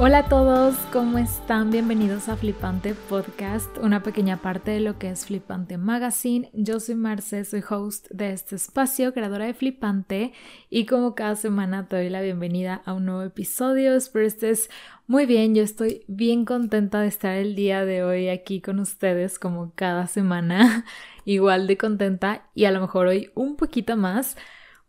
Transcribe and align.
Hola 0.00 0.18
a 0.18 0.28
todos, 0.28 0.76
¿cómo 0.92 1.18
están? 1.18 1.72
Bienvenidos 1.72 2.28
a 2.28 2.36
Flipante 2.36 2.94
Podcast, 2.94 3.78
una 3.78 4.04
pequeña 4.04 4.36
parte 4.36 4.70
de 4.70 4.78
lo 4.78 4.96
que 4.96 5.10
es 5.10 5.26
Flipante 5.26 5.76
Magazine. 5.76 6.50
Yo 6.52 6.78
soy 6.78 6.94
Marce, 6.94 7.44
soy 7.44 7.64
host 7.68 8.06
de 8.10 8.32
este 8.32 8.54
espacio, 8.54 9.12
creadora 9.12 9.46
de 9.46 9.54
Flipante, 9.54 10.32
y 10.70 10.86
como 10.86 11.16
cada 11.16 11.34
semana 11.34 11.88
te 11.88 11.96
doy 11.96 12.10
la 12.10 12.20
bienvenida 12.20 12.80
a 12.84 12.92
un 12.92 13.06
nuevo 13.06 13.22
episodio. 13.22 13.96
Espero 13.96 14.24
estés 14.24 14.70
muy 15.08 15.26
bien, 15.26 15.56
yo 15.56 15.64
estoy 15.64 16.04
bien 16.06 16.44
contenta 16.44 17.00
de 17.00 17.08
estar 17.08 17.34
el 17.34 17.56
día 17.56 17.84
de 17.84 18.04
hoy 18.04 18.28
aquí 18.28 18.60
con 18.60 18.78
ustedes 18.78 19.40
como 19.40 19.72
cada 19.74 20.06
semana, 20.06 20.84
igual 21.24 21.66
de 21.66 21.76
contenta 21.76 22.48
y 22.54 22.66
a 22.66 22.70
lo 22.70 22.80
mejor 22.80 23.08
hoy 23.08 23.32
un 23.34 23.56
poquito 23.56 23.96
más 23.96 24.36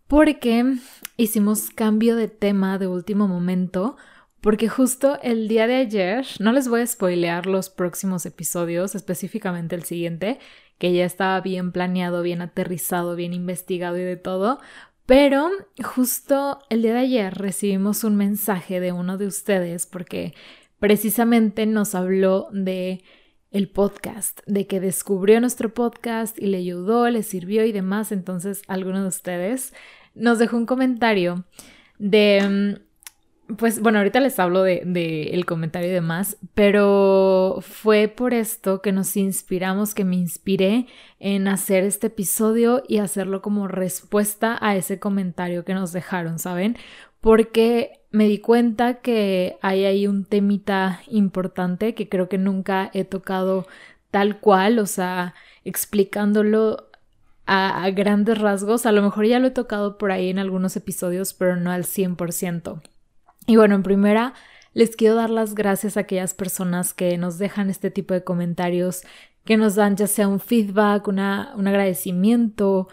porque 0.05 0.76
hicimos 1.17 1.71
cambio 1.71 2.15
de 2.15 2.27
tema 2.27 2.77
de 2.77 2.85
último 2.85 3.27
momento 3.27 3.98
porque 4.41 4.70
justo 4.70 5.20
el 5.21 5.48
día 5.48 5.67
de 5.67 5.75
ayer, 5.75 6.25
no 6.39 6.52
les 6.52 6.67
voy 6.67 6.81
a 6.81 6.88
spoilear 6.88 7.45
los 7.45 7.70
próximos 7.70 8.25
episodios, 8.25 8.95
específicamente 8.95 9.75
el 9.75 9.84
siguiente, 9.84 10.39
que 10.77 10.93
ya 10.93 11.05
estaba 11.05 11.41
bien 11.41 11.71
planeado, 11.71 12.21
bien 12.21 12.41
aterrizado, 12.41 13.15
bien 13.15 13.34
investigado 13.34 13.98
y 13.98 14.03
de 14.03 14.15
todo, 14.15 14.59
pero 15.05 15.49
justo 15.84 16.59
el 16.70 16.84
día 16.84 16.93
de 16.93 16.99
ayer 16.99 17.34
recibimos 17.34 18.03
un 18.03 18.15
mensaje 18.15 18.79
de 18.79 18.91
uno 18.91 19.17
de 19.17 19.27
ustedes 19.27 19.85
porque 19.85 20.35
precisamente 20.79 21.65
nos 21.65 21.95
habló 21.95 22.48
de 22.51 23.04
el 23.51 23.70
podcast, 23.70 24.41
de 24.45 24.67
que 24.67 24.79
descubrió 24.79 25.41
nuestro 25.41 25.73
podcast 25.73 26.37
y 26.37 26.45
le 26.45 26.57
ayudó, 26.57 27.10
le 27.10 27.23
sirvió 27.23 27.65
y 27.65 27.71
demás. 27.71 28.12
Entonces, 28.12 28.62
alguno 28.67 29.01
de 29.01 29.07
ustedes 29.07 29.73
nos 30.13 30.37
dejó 30.37 30.57
un 30.57 30.67
comentario 30.67 31.45
de 31.98 32.77
mm, 32.77 32.88
pues 33.57 33.81
bueno, 33.81 33.97
ahorita 33.99 34.19
les 34.19 34.37
hablo 34.39 34.63
de, 34.63 34.83
de, 34.85 35.29
el 35.31 35.45
comentario 35.45 35.89
y 35.89 35.93
demás, 35.93 36.37
pero 36.53 37.59
fue 37.61 38.07
por 38.07 38.33
esto 38.33 38.81
que 38.81 38.91
nos 38.91 39.17
inspiramos, 39.17 39.95
que 39.95 40.03
me 40.03 40.15
inspiré 40.15 40.87
en 41.19 41.47
hacer 41.47 41.83
este 41.83 42.07
episodio 42.07 42.83
y 42.87 42.99
hacerlo 42.99 43.41
como 43.41 43.67
respuesta 43.67 44.57
a 44.61 44.75
ese 44.75 44.99
comentario 44.99 45.65
que 45.65 45.73
nos 45.73 45.91
dejaron, 45.93 46.37
¿saben? 46.37 46.77
Porque 47.21 48.01
me 48.11 48.27
di 48.27 48.39
cuenta 48.39 49.01
que 49.01 49.57
hay 49.61 49.85
ahí 49.85 50.07
un 50.07 50.25
temita 50.25 51.01
importante 51.07 51.95
que 51.95 52.07
creo 52.07 52.29
que 52.29 52.37
nunca 52.37 52.91
he 52.93 53.03
tocado 53.03 53.67
tal 54.11 54.39
cual, 54.39 54.79
o 54.79 54.85
sea, 54.85 55.33
explicándolo 55.65 56.89
a, 57.45 57.83
a 57.83 57.89
grandes 57.91 58.37
rasgos. 58.37 58.85
A 58.85 58.91
lo 58.91 59.01
mejor 59.01 59.25
ya 59.25 59.39
lo 59.39 59.47
he 59.47 59.51
tocado 59.51 59.97
por 59.97 60.11
ahí 60.11 60.29
en 60.29 60.39
algunos 60.39 60.75
episodios, 60.75 61.33
pero 61.33 61.55
no 61.55 61.71
al 61.71 61.83
100%. 61.83 62.81
Y 63.49 63.55
bueno, 63.55 63.73
en 63.73 63.81
primera, 63.81 64.35
les 64.75 64.95
quiero 64.95 65.16
dar 65.16 65.31
las 65.31 65.55
gracias 65.55 65.97
a 65.97 66.01
aquellas 66.01 66.35
personas 66.35 66.94
que 66.94 67.17
nos 67.17 67.39
dejan 67.39 67.72
este 67.72 67.89
tipo 67.89 68.13
de 68.13 68.23
comentarios, 68.23 69.01
que 69.44 69.57
nos 69.57 69.73
dan 69.73 69.95
ya 69.95 70.05
sea 70.05 70.28
un 70.28 70.39
feedback, 70.39 71.07
una, 71.07 71.51
un 71.55 71.67
agradecimiento, 71.67 72.89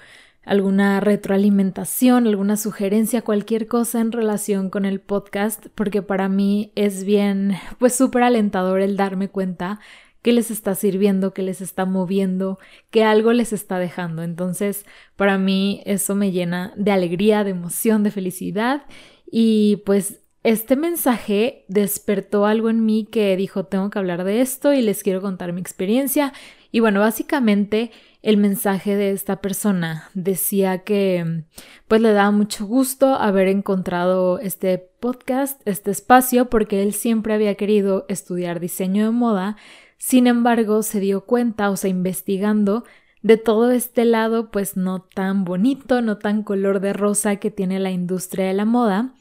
alguna 0.46 1.00
retroalimentación, 1.00 2.26
alguna 2.26 2.56
sugerencia, 2.56 3.20
cualquier 3.20 3.66
cosa 3.66 4.00
en 4.00 4.12
relación 4.12 4.70
con 4.70 4.86
el 4.86 4.98
podcast, 4.98 5.66
porque 5.74 6.00
para 6.00 6.30
mí 6.30 6.72
es 6.74 7.04
bien, 7.04 7.56
pues 7.78 7.94
súper 7.94 8.22
alentador 8.22 8.80
el 8.80 8.96
darme 8.96 9.28
cuenta 9.28 9.78
que 10.22 10.32
les 10.32 10.50
está 10.50 10.74
sirviendo, 10.74 11.34
que 11.34 11.42
les 11.42 11.60
está 11.60 11.84
moviendo, 11.84 12.58
que 12.90 13.04
algo 13.04 13.34
les 13.34 13.52
está 13.52 13.78
dejando. 13.78 14.22
Entonces, 14.22 14.86
para 15.16 15.36
mí 15.36 15.82
eso 15.84 16.14
me 16.14 16.32
llena 16.32 16.72
de 16.76 16.92
alegría, 16.92 17.44
de 17.44 17.50
emoción, 17.50 18.02
de 18.02 18.10
felicidad 18.10 18.86
y 19.30 19.82
pues 19.84 20.22
este 20.46 20.76
mensaje 20.76 21.64
despertó 21.66 22.46
algo 22.46 22.70
en 22.70 22.84
mí 22.84 23.08
que 23.10 23.36
dijo, 23.36 23.64
tengo 23.64 23.90
que 23.90 23.98
hablar 23.98 24.22
de 24.22 24.40
esto 24.40 24.72
y 24.72 24.80
les 24.80 25.02
quiero 25.02 25.20
contar 25.20 25.52
mi 25.52 25.60
experiencia. 25.60 26.32
Y 26.70 26.78
bueno, 26.78 27.00
básicamente 27.00 27.90
el 28.22 28.36
mensaje 28.36 28.94
de 28.94 29.10
esta 29.10 29.40
persona 29.40 30.08
decía 30.14 30.84
que 30.84 31.42
pues 31.88 32.00
le 32.00 32.12
daba 32.12 32.30
mucho 32.30 32.64
gusto 32.64 33.14
haber 33.14 33.48
encontrado 33.48 34.38
este 34.38 34.78
podcast, 34.78 35.60
este 35.64 35.90
espacio, 35.90 36.48
porque 36.48 36.80
él 36.84 36.92
siempre 36.92 37.34
había 37.34 37.56
querido 37.56 38.06
estudiar 38.08 38.60
diseño 38.60 39.06
de 39.06 39.10
moda. 39.10 39.56
Sin 39.98 40.28
embargo, 40.28 40.84
se 40.84 41.00
dio 41.00 41.24
cuenta, 41.24 41.70
o 41.70 41.76
sea, 41.76 41.90
investigando 41.90 42.84
de 43.20 43.36
todo 43.36 43.72
este 43.72 44.04
lado 44.04 44.52
pues 44.52 44.76
no 44.76 45.02
tan 45.02 45.44
bonito, 45.44 46.02
no 46.02 46.18
tan 46.18 46.44
color 46.44 46.78
de 46.78 46.92
rosa 46.92 47.34
que 47.36 47.50
tiene 47.50 47.80
la 47.80 47.90
industria 47.90 48.46
de 48.46 48.54
la 48.54 48.64
moda. 48.64 49.12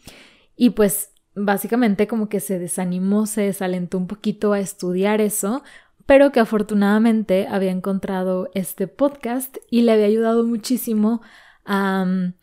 Y 0.55 0.69
pues 0.69 1.14
básicamente 1.35 2.07
como 2.07 2.29
que 2.29 2.39
se 2.39 2.59
desanimó, 2.59 3.25
se 3.25 3.41
desalentó 3.41 3.97
un 3.97 4.07
poquito 4.07 4.53
a 4.53 4.59
estudiar 4.59 5.21
eso, 5.21 5.63
pero 6.05 6.31
que 6.31 6.39
afortunadamente 6.39 7.47
había 7.47 7.71
encontrado 7.71 8.49
este 8.53 8.87
podcast 8.87 9.57
y 9.69 9.81
le 9.81 9.91
había 9.91 10.05
ayudado 10.05 10.43
muchísimo 10.45 11.21
a 11.65 12.05
mm, 12.05 12.33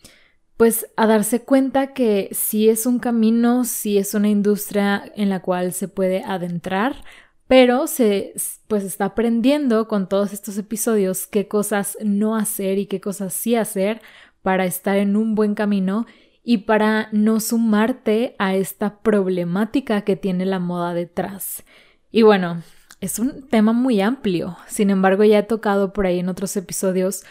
pues 0.56 0.86
a 0.97 1.08
darse 1.08 1.42
cuenta 1.42 1.92
que 1.92 2.28
sí 2.31 2.69
es 2.69 2.86
un 2.86 3.00
camino, 3.00 3.64
sí 3.64 3.98
es 3.98 4.14
una 4.14 4.28
industria 4.28 5.10
en 5.16 5.28
la 5.28 5.41
cual 5.41 5.72
se 5.72 5.88
puede 5.88 6.22
adentrar, 6.22 7.02
pero 7.48 7.88
se 7.88 8.32
pues 8.69 8.84
está 8.84 9.06
aprendiendo 9.06 9.88
con 9.88 10.08
todos 10.08 10.32
estos 10.32 10.56
episodios 10.58 11.26
qué 11.26 11.48
cosas 11.48 11.98
no 12.04 12.36
hacer 12.36 12.78
y 12.78 12.86
qué 12.86 13.00
cosas 13.00 13.34
sí 13.34 13.56
hacer 13.56 14.02
para 14.42 14.64
estar 14.64 14.98
en 14.98 15.16
un 15.16 15.34
buen 15.34 15.56
camino 15.56 16.06
y 16.44 16.58
para 16.58 17.08
no 17.12 17.41
sumarte 17.41 18.34
a 18.38 18.54
esta 18.54 18.98
problemática 19.00 20.03
que 20.03 20.16
tiene 20.16 20.44
la 20.44 20.58
moda 20.58 20.94
detrás. 20.94 21.64
Y 22.10 22.22
bueno, 22.22 22.62
es 23.00 23.19
un 23.19 23.48
tema 23.48 23.72
muy 23.72 24.00
amplio, 24.00 24.56
sin 24.66 24.91
embargo 24.91 25.25
ya 25.25 25.38
he 25.38 25.42
tocado 25.44 25.92
por 25.92 26.06
ahí 26.06 26.19
en 26.19 26.28
otros 26.28 26.56
episodios, 26.56 27.25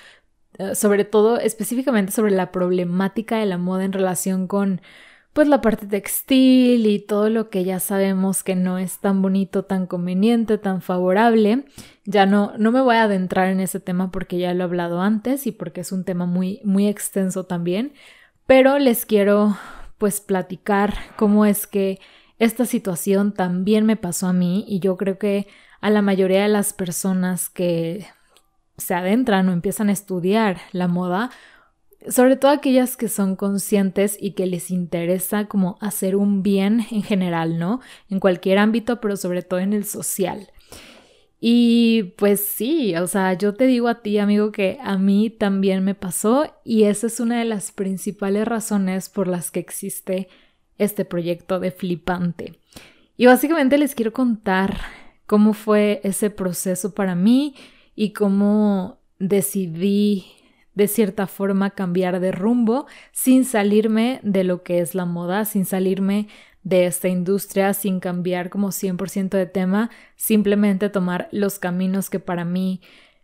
eh, 0.57 0.75
sobre 0.75 1.05
todo 1.05 1.39
específicamente 1.39 2.11
sobre 2.11 2.31
la 2.31 2.51
problemática 2.51 3.37
de 3.37 3.45
la 3.45 3.57
moda 3.57 3.85
en 3.85 3.93
relación 3.93 4.47
con 4.47 4.81
pues 5.33 5.47
la 5.47 5.61
parte 5.61 5.87
textil 5.87 6.85
y 6.85 6.99
todo 6.99 7.29
lo 7.29 7.49
que 7.49 7.63
ya 7.63 7.79
sabemos 7.79 8.43
que 8.43 8.55
no 8.57 8.77
es 8.77 8.99
tan 8.99 9.21
bonito, 9.21 9.63
tan 9.63 9.87
conveniente, 9.87 10.57
tan 10.57 10.81
favorable. 10.81 11.63
Ya 12.03 12.25
no, 12.25 12.51
no 12.57 12.73
me 12.73 12.81
voy 12.81 12.97
a 12.97 13.03
adentrar 13.03 13.47
en 13.47 13.61
ese 13.61 13.79
tema 13.79 14.11
porque 14.11 14.39
ya 14.39 14.53
lo 14.53 14.61
he 14.61 14.63
hablado 14.65 15.01
antes 15.01 15.47
y 15.47 15.53
porque 15.53 15.81
es 15.81 15.93
un 15.93 16.03
tema 16.03 16.25
muy, 16.25 16.59
muy 16.65 16.89
extenso 16.89 17.45
también 17.45 17.93
pero 18.51 18.79
les 18.79 19.05
quiero 19.05 19.57
pues 19.97 20.19
platicar 20.19 20.93
cómo 21.15 21.45
es 21.45 21.67
que 21.67 22.01
esta 22.37 22.65
situación 22.65 23.33
también 23.33 23.85
me 23.85 23.95
pasó 23.95 24.27
a 24.27 24.33
mí 24.33 24.65
y 24.67 24.81
yo 24.81 24.97
creo 24.97 25.17
que 25.17 25.47
a 25.79 25.89
la 25.89 26.01
mayoría 26.01 26.41
de 26.41 26.49
las 26.49 26.73
personas 26.73 27.47
que 27.47 28.07
se 28.77 28.93
adentran 28.93 29.47
o 29.47 29.53
empiezan 29.53 29.87
a 29.87 29.93
estudiar 29.93 30.57
la 30.73 30.89
moda, 30.89 31.29
sobre 32.09 32.35
todo 32.35 32.51
aquellas 32.51 32.97
que 32.97 33.07
son 33.07 33.37
conscientes 33.37 34.17
y 34.19 34.31
que 34.31 34.47
les 34.47 34.69
interesa 34.69 35.45
como 35.45 35.77
hacer 35.79 36.17
un 36.17 36.43
bien 36.43 36.85
en 36.91 37.03
general, 37.03 37.57
¿no? 37.57 37.79
En 38.09 38.19
cualquier 38.19 38.57
ámbito, 38.57 38.99
pero 38.99 39.15
sobre 39.15 39.43
todo 39.43 39.61
en 39.61 39.71
el 39.71 39.85
social. 39.85 40.51
Y 41.43 42.13
pues 42.17 42.39
sí, 42.45 42.95
o 42.95 43.07
sea, 43.07 43.33
yo 43.33 43.55
te 43.55 43.65
digo 43.65 43.87
a 43.87 44.03
ti, 44.03 44.19
amigo, 44.19 44.51
que 44.51 44.77
a 44.79 44.99
mí 44.99 45.31
también 45.31 45.83
me 45.83 45.95
pasó 45.95 46.55
y 46.63 46.83
esa 46.83 47.07
es 47.07 47.19
una 47.19 47.39
de 47.39 47.45
las 47.45 47.71
principales 47.71 48.47
razones 48.47 49.09
por 49.09 49.27
las 49.27 49.49
que 49.49 49.59
existe 49.59 50.29
este 50.77 51.03
proyecto 51.03 51.59
de 51.59 51.71
Flipante. 51.71 52.59
Y 53.17 53.25
básicamente 53.25 53.79
les 53.79 53.95
quiero 53.95 54.13
contar 54.13 54.81
cómo 55.25 55.53
fue 55.53 55.99
ese 56.03 56.29
proceso 56.29 56.93
para 56.93 57.15
mí 57.15 57.55
y 57.95 58.13
cómo 58.13 58.99
decidí 59.17 60.25
de 60.75 60.87
cierta 60.87 61.25
forma 61.25 61.71
cambiar 61.71 62.19
de 62.19 62.31
rumbo 62.31 62.85
sin 63.11 63.45
salirme 63.45 64.19
de 64.21 64.43
lo 64.43 64.61
que 64.61 64.79
es 64.79 64.93
la 64.93 65.05
moda, 65.05 65.45
sin 65.45 65.65
salirme 65.65 66.27
de 66.63 66.85
esta 66.85 67.07
industria 67.07 67.73
sin 67.73 67.99
cambiar 67.99 68.49
como 68.49 68.71
100% 68.71 69.37
de 69.37 69.45
tema, 69.45 69.89
simplemente 70.15 70.89
tomar 70.89 71.27
los 71.31 71.59
caminos 71.59 72.09
que 72.09 72.19
para 72.19 72.45
mí 72.45 72.81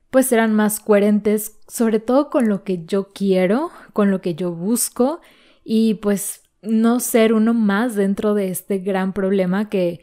pues 0.10 0.32
eran 0.32 0.56
más 0.56 0.80
coherentes, 0.80 1.60
sobre 1.68 2.00
todo 2.00 2.30
con 2.30 2.48
lo 2.48 2.64
que 2.64 2.86
yo 2.86 3.10
quiero, 3.14 3.72
con 3.94 4.10
lo 4.10 4.22
que 4.22 4.36
yo 4.36 4.54
busco 4.54 5.20
y 5.64 5.96
pues 5.96 6.44
no 6.62 7.00
ser 7.00 7.34
uno 7.34 7.54
más 7.54 7.96
dentro 7.96 8.34
de 8.34 8.50
este 8.50 8.80
gran 8.80 9.14
problema 9.14 9.70
que 9.70 10.02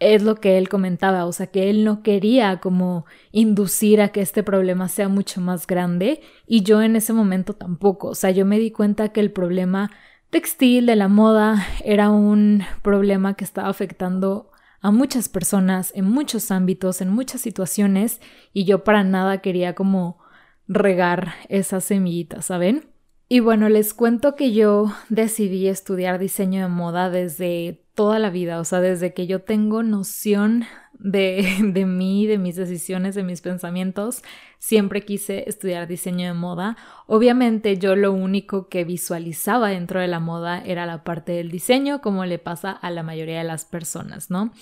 es 0.00 0.22
lo 0.22 0.34
que 0.34 0.58
él 0.58 0.68
comentaba, 0.68 1.24
o 1.24 1.32
sea, 1.32 1.46
que 1.46 1.70
él 1.70 1.84
no 1.84 2.02
quería 2.02 2.58
como 2.60 3.06
inducir 3.32 4.00
a 4.02 4.08
que 4.08 4.20
este 4.20 4.42
problema 4.42 4.88
sea 4.88 5.08
mucho 5.08 5.40
más 5.40 5.66
grande 5.66 6.20
y 6.46 6.62
yo 6.62 6.82
en 6.82 6.96
ese 6.96 7.12
momento 7.12 7.54
tampoco, 7.54 8.08
o 8.08 8.14
sea, 8.14 8.30
yo 8.30 8.44
me 8.44 8.58
di 8.58 8.70
cuenta 8.70 9.10
que 9.10 9.20
el 9.20 9.30
problema 9.32 9.90
textil, 10.34 10.86
de 10.86 10.96
la 10.96 11.06
moda, 11.06 11.64
era 11.84 12.10
un 12.10 12.64
problema 12.82 13.34
que 13.34 13.44
estaba 13.44 13.68
afectando 13.68 14.50
a 14.80 14.90
muchas 14.90 15.28
personas 15.28 15.92
en 15.94 16.06
muchos 16.06 16.50
ámbitos, 16.50 17.00
en 17.00 17.08
muchas 17.08 17.40
situaciones, 17.40 18.20
y 18.52 18.64
yo 18.64 18.82
para 18.82 19.04
nada 19.04 19.38
quería 19.38 19.76
como 19.76 20.18
regar 20.66 21.34
esas 21.48 21.84
semillitas, 21.84 22.46
¿saben? 22.46 22.90
Y 23.28 23.38
bueno, 23.38 23.68
les 23.68 23.94
cuento 23.94 24.34
que 24.34 24.52
yo 24.52 24.92
decidí 25.08 25.68
estudiar 25.68 26.18
diseño 26.18 26.62
de 26.62 26.68
moda 26.68 27.10
desde 27.10 27.83
toda 27.94 28.18
la 28.18 28.30
vida, 28.30 28.60
o 28.60 28.64
sea, 28.64 28.80
desde 28.80 29.14
que 29.14 29.26
yo 29.26 29.42
tengo 29.42 29.82
noción 29.82 30.64
de, 30.92 31.46
de 31.62 31.86
mí, 31.86 32.26
de 32.26 32.38
mis 32.38 32.56
decisiones, 32.56 33.14
de 33.14 33.22
mis 33.22 33.40
pensamientos, 33.40 34.22
siempre 34.58 35.04
quise 35.04 35.48
estudiar 35.48 35.86
diseño 35.86 36.26
de 36.26 36.34
moda. 36.34 36.76
Obviamente 37.06 37.78
yo 37.78 37.96
lo 37.96 38.12
único 38.12 38.68
que 38.68 38.84
visualizaba 38.84 39.68
dentro 39.68 40.00
de 40.00 40.08
la 40.08 40.20
moda 40.20 40.62
era 40.64 40.86
la 40.86 41.04
parte 41.04 41.32
del 41.32 41.50
diseño, 41.50 42.00
como 42.00 42.24
le 42.24 42.38
pasa 42.38 42.72
a 42.72 42.90
la 42.90 43.02
mayoría 43.02 43.38
de 43.38 43.44
las 43.44 43.64
personas, 43.64 44.30
¿no? 44.30 44.52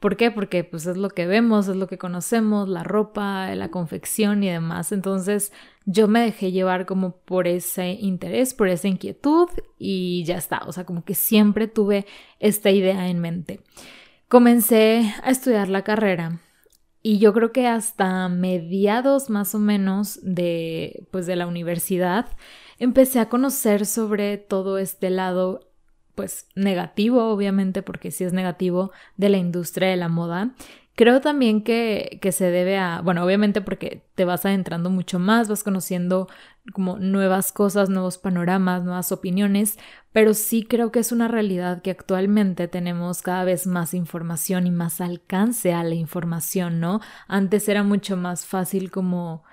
¿Por 0.00 0.16
qué? 0.16 0.30
Porque 0.30 0.62
pues 0.62 0.86
es 0.86 0.96
lo 0.96 1.10
que 1.10 1.26
vemos, 1.26 1.66
es 1.66 1.74
lo 1.74 1.88
que 1.88 1.98
conocemos, 1.98 2.68
la 2.68 2.84
ropa, 2.84 3.52
la 3.54 3.70
confección 3.70 4.44
y 4.44 4.48
demás. 4.48 4.92
Entonces 4.92 5.52
yo 5.86 6.06
me 6.06 6.20
dejé 6.20 6.52
llevar 6.52 6.86
como 6.86 7.16
por 7.16 7.48
ese 7.48 7.90
interés, 7.92 8.54
por 8.54 8.68
esa 8.68 8.86
inquietud 8.86 9.48
y 9.76 10.22
ya 10.24 10.36
está. 10.36 10.60
O 10.66 10.72
sea, 10.72 10.84
como 10.84 11.04
que 11.04 11.14
siempre 11.14 11.66
tuve 11.66 12.06
esta 12.38 12.70
idea 12.70 13.08
en 13.08 13.18
mente. 13.18 13.60
Comencé 14.28 15.14
a 15.24 15.30
estudiar 15.30 15.68
la 15.68 15.82
carrera 15.82 16.40
y 17.02 17.18
yo 17.18 17.32
creo 17.32 17.50
que 17.52 17.66
hasta 17.66 18.28
mediados 18.28 19.30
más 19.30 19.54
o 19.54 19.58
menos 19.58 20.20
de 20.22 21.06
pues 21.10 21.26
de 21.26 21.36
la 21.36 21.46
universidad 21.46 22.26
empecé 22.78 23.18
a 23.18 23.28
conocer 23.28 23.86
sobre 23.86 24.36
todo 24.36 24.78
este 24.78 25.10
lado 25.10 25.67
pues 26.18 26.48
negativo, 26.56 27.30
obviamente, 27.30 27.80
porque 27.80 28.10
sí 28.10 28.24
es 28.24 28.32
negativo 28.32 28.90
de 29.16 29.28
la 29.28 29.36
industria 29.36 29.88
de 29.88 29.94
la 29.96 30.08
moda. 30.08 30.50
Creo 30.96 31.20
también 31.20 31.62
que, 31.62 32.18
que, 32.20 32.32
se 32.32 32.50
debe 32.50 32.76
a, 32.76 33.02
bueno, 33.02 33.24
obviamente 33.24 33.60
porque 33.60 34.02
te 34.16 34.24
vas 34.24 34.44
adentrando 34.44 34.90
mucho 34.90 35.20
más, 35.20 35.48
vas 35.48 35.62
conociendo 35.62 36.26
como 36.72 36.98
nuevas 36.98 37.52
cosas, 37.52 37.88
nuevos 37.88 38.18
panoramas, 38.18 38.82
nuevas 38.82 39.12
opiniones, 39.12 39.78
pero 40.10 40.34
sí 40.34 40.64
creo 40.64 40.90
que 40.90 40.98
es 40.98 41.12
una 41.12 41.28
realidad 41.28 41.82
que 41.82 41.92
actualmente 41.92 42.66
tenemos 42.66 43.22
cada 43.22 43.44
vez 43.44 43.68
más 43.68 43.94
información 43.94 44.66
y 44.66 44.72
más 44.72 45.00
alcance 45.00 45.72
a 45.72 45.84
la 45.84 45.94
información, 45.94 46.80
¿no? 46.80 47.00
Antes 47.28 47.68
era 47.68 47.84
mucho 47.84 48.16
más 48.16 48.44
fácil 48.44 48.90
como 48.90 49.44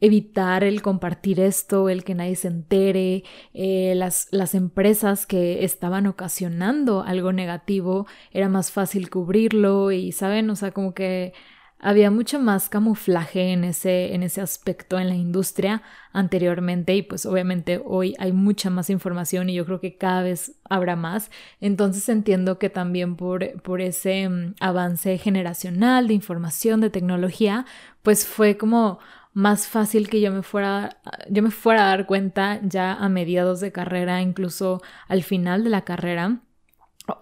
evitar 0.00 0.64
el 0.64 0.82
compartir 0.82 1.40
esto, 1.40 1.88
el 1.88 2.04
que 2.04 2.14
nadie 2.14 2.36
se 2.36 2.48
entere, 2.48 3.24
eh, 3.54 3.94
las, 3.96 4.28
las 4.30 4.54
empresas 4.54 5.26
que 5.26 5.64
estaban 5.64 6.06
ocasionando 6.06 7.02
algo 7.02 7.32
negativo, 7.32 8.06
era 8.32 8.48
más 8.48 8.72
fácil 8.72 9.10
cubrirlo 9.10 9.92
y, 9.92 10.12
¿saben? 10.12 10.48
O 10.50 10.56
sea, 10.56 10.72
como 10.72 10.94
que 10.94 11.34
había 11.80 12.10
mucho 12.10 12.38
más 12.38 12.68
camuflaje 12.68 13.52
en 13.52 13.64
ese, 13.64 14.14
en 14.14 14.22
ese 14.22 14.42
aspecto 14.42 14.98
en 14.98 15.08
la 15.08 15.14
industria 15.14 15.82
anteriormente 16.12 16.94
y 16.94 17.02
pues 17.02 17.24
obviamente 17.24 17.80
hoy 17.84 18.14
hay 18.18 18.32
mucha 18.32 18.68
más 18.68 18.90
información 18.90 19.48
y 19.48 19.54
yo 19.54 19.64
creo 19.64 19.80
que 19.80 19.96
cada 19.96 20.22
vez 20.22 20.52
habrá 20.68 20.94
más. 20.94 21.30
Entonces 21.60 22.08
entiendo 22.10 22.58
que 22.58 22.68
también 22.68 23.16
por, 23.16 23.62
por 23.62 23.80
ese 23.80 24.28
mm, 24.28 24.54
avance 24.60 25.16
generacional 25.18 26.08
de 26.08 26.14
información, 26.14 26.80
de 26.80 26.90
tecnología, 26.90 27.64
pues 28.02 28.26
fue 28.26 28.58
como 28.58 28.98
más 29.32 29.66
fácil 29.66 30.08
que 30.08 30.20
yo 30.20 30.32
me 30.32 30.42
fuera, 30.42 31.00
yo 31.28 31.42
me 31.42 31.50
fuera 31.50 31.84
a 31.84 31.88
dar 31.88 32.06
cuenta 32.06 32.60
ya 32.62 32.94
a 32.94 33.08
mediados 33.08 33.60
de 33.60 33.72
carrera, 33.72 34.22
incluso 34.22 34.82
al 35.08 35.22
final 35.22 35.64
de 35.64 35.70
la 35.70 35.82
carrera. 35.82 36.40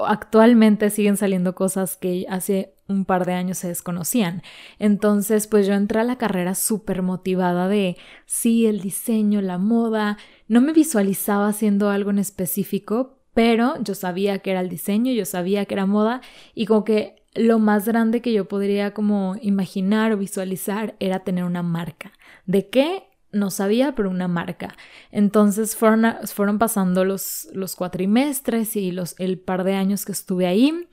Actualmente 0.06 0.90
siguen 0.90 1.16
saliendo 1.16 1.54
cosas 1.54 1.96
que 1.96 2.26
hace 2.28 2.74
un 2.88 3.04
par 3.04 3.26
de 3.26 3.34
años 3.34 3.58
se 3.58 3.68
desconocían. 3.68 4.42
Entonces, 4.78 5.46
pues 5.46 5.66
yo 5.66 5.74
entré 5.74 6.00
a 6.00 6.04
la 6.04 6.16
carrera 6.16 6.54
súper 6.54 7.02
motivada 7.02 7.68
de, 7.68 7.96
sí, 8.26 8.66
el 8.66 8.80
diseño, 8.80 9.40
la 9.40 9.58
moda. 9.58 10.16
No 10.48 10.60
me 10.60 10.72
visualizaba 10.72 11.48
haciendo 11.48 11.90
algo 11.90 12.10
en 12.10 12.18
específico, 12.18 13.18
pero 13.34 13.80
yo 13.82 13.94
sabía 13.94 14.40
que 14.40 14.50
era 14.50 14.60
el 14.60 14.68
diseño, 14.68 15.12
yo 15.12 15.24
sabía 15.24 15.66
que 15.66 15.74
era 15.74 15.86
moda 15.86 16.22
y 16.54 16.66
como 16.66 16.84
que 16.84 17.17
lo 17.38 17.58
más 17.58 17.86
grande 17.86 18.20
que 18.20 18.32
yo 18.32 18.46
podría 18.46 18.92
como 18.92 19.36
imaginar 19.40 20.12
o 20.12 20.18
visualizar 20.18 20.96
era 21.00 21.20
tener 21.20 21.44
una 21.44 21.62
marca. 21.62 22.12
¿De 22.46 22.68
qué? 22.68 23.04
No 23.30 23.50
sabía, 23.50 23.94
pero 23.94 24.10
una 24.10 24.28
marca. 24.28 24.74
Entonces 25.12 25.76
fueron, 25.76 26.04
fueron 26.26 26.58
pasando 26.58 27.04
los, 27.04 27.48
los 27.52 27.76
cuatrimestres 27.76 28.74
y 28.76 28.90
los, 28.90 29.14
el 29.18 29.38
par 29.38 29.64
de 29.64 29.74
años 29.74 30.04
que 30.04 30.12
estuve 30.12 30.46
ahí. 30.46 30.88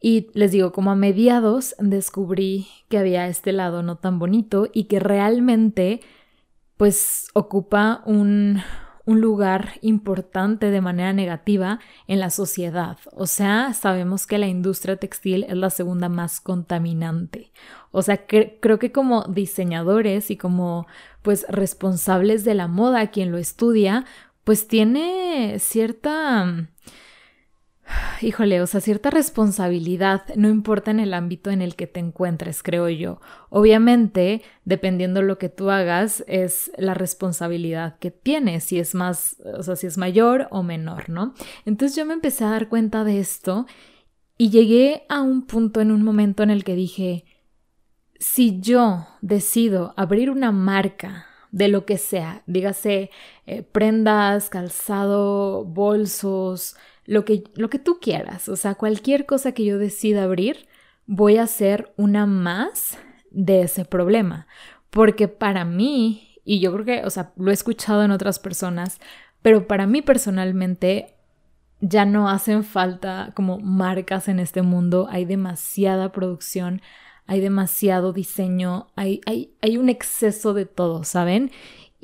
Y 0.00 0.28
les 0.34 0.52
digo, 0.52 0.72
como 0.72 0.90
a 0.90 0.96
mediados 0.96 1.74
descubrí 1.78 2.66
que 2.88 2.98
había 2.98 3.26
este 3.26 3.52
lado 3.52 3.82
no 3.82 3.96
tan 3.96 4.18
bonito 4.18 4.68
y 4.72 4.84
que 4.84 5.00
realmente 5.00 6.00
pues 6.76 7.28
ocupa 7.34 8.02
un, 8.04 8.60
un 9.06 9.20
lugar 9.20 9.78
importante 9.82 10.70
de 10.70 10.80
manera 10.80 11.12
negativa 11.12 11.80
en 12.06 12.20
la 12.20 12.30
sociedad. 12.30 12.96
O 13.12 13.26
sea, 13.26 13.74
sabemos 13.74 14.26
que 14.26 14.38
la 14.38 14.46
industria 14.46 14.96
textil 14.96 15.44
es 15.44 15.56
la 15.56 15.70
segunda 15.70 16.08
más 16.08 16.40
contaminante. 16.40 17.52
O 17.90 18.02
sea, 18.02 18.26
creo 18.26 18.78
que 18.78 18.92
como 18.92 19.24
diseñadores 19.24 20.30
y 20.30 20.36
como 20.36 20.86
pues 21.22 21.46
responsables 21.48 22.44
de 22.44 22.54
la 22.54 22.66
moda, 22.66 23.10
quien 23.10 23.30
lo 23.30 23.38
estudia, 23.38 24.04
pues 24.44 24.68
tiene 24.68 25.58
cierta 25.58 26.68
híjole, 28.20 28.62
o 28.62 28.66
sea, 28.66 28.80
cierta 28.80 29.10
responsabilidad, 29.10 30.22
no 30.36 30.48
importa 30.48 30.90
en 30.90 31.00
el 31.00 31.14
ámbito 31.14 31.50
en 31.50 31.62
el 31.62 31.76
que 31.76 31.86
te 31.86 32.00
encuentres, 32.00 32.62
creo 32.62 32.88
yo. 32.88 33.20
Obviamente, 33.50 34.42
dependiendo 34.64 35.22
lo 35.22 35.38
que 35.38 35.48
tú 35.48 35.70
hagas, 35.70 36.24
es 36.26 36.70
la 36.76 36.94
responsabilidad 36.94 37.98
que 37.98 38.10
tienes, 38.10 38.64
si 38.64 38.78
es 38.78 38.94
más, 38.94 39.36
o 39.56 39.62
sea, 39.62 39.76
si 39.76 39.86
es 39.86 39.98
mayor 39.98 40.48
o 40.50 40.62
menor, 40.62 41.10
¿no? 41.10 41.34
Entonces 41.66 41.96
yo 41.96 42.06
me 42.06 42.14
empecé 42.14 42.44
a 42.44 42.50
dar 42.50 42.68
cuenta 42.68 43.04
de 43.04 43.20
esto 43.20 43.66
y 44.38 44.50
llegué 44.50 45.04
a 45.08 45.20
un 45.20 45.46
punto 45.46 45.80
en 45.80 45.92
un 45.92 46.02
momento 46.02 46.42
en 46.42 46.50
el 46.50 46.64
que 46.64 46.74
dije, 46.74 47.24
si 48.18 48.60
yo 48.60 49.06
decido 49.20 49.92
abrir 49.96 50.30
una 50.30 50.50
marca 50.50 51.26
de 51.54 51.68
lo 51.68 51.86
que 51.86 51.98
sea, 51.98 52.42
dígase 52.46 53.12
eh, 53.46 53.62
prendas, 53.62 54.50
calzado, 54.50 55.64
bolsos, 55.64 56.74
lo 57.04 57.24
que, 57.24 57.44
lo 57.54 57.70
que 57.70 57.78
tú 57.78 58.00
quieras, 58.00 58.48
o 58.48 58.56
sea, 58.56 58.74
cualquier 58.74 59.24
cosa 59.24 59.52
que 59.52 59.64
yo 59.64 59.78
decida 59.78 60.24
abrir, 60.24 60.66
voy 61.06 61.36
a 61.36 61.44
hacer 61.44 61.94
una 61.96 62.26
más 62.26 62.98
de 63.30 63.62
ese 63.62 63.84
problema. 63.84 64.48
Porque 64.90 65.28
para 65.28 65.64
mí, 65.64 66.40
y 66.44 66.58
yo 66.58 66.72
creo 66.72 66.84
que, 66.84 67.06
o 67.06 67.10
sea, 67.10 67.32
lo 67.36 67.52
he 67.52 67.54
escuchado 67.54 68.02
en 68.02 68.10
otras 68.10 68.40
personas, 68.40 69.00
pero 69.40 69.68
para 69.68 69.86
mí 69.86 70.02
personalmente 70.02 71.14
ya 71.80 72.04
no 72.04 72.28
hacen 72.28 72.64
falta 72.64 73.30
como 73.36 73.60
marcas 73.60 74.26
en 74.26 74.40
este 74.40 74.62
mundo, 74.62 75.06
hay 75.08 75.24
demasiada 75.24 76.10
producción, 76.10 76.82
hay 77.26 77.40
demasiado 77.40 78.12
diseño, 78.12 78.88
hay, 78.96 79.20
hay, 79.26 79.52
hay 79.62 79.76
un 79.78 79.88
exceso 79.88 80.54
de 80.54 80.66
todo, 80.66 81.04
¿saben? 81.04 81.50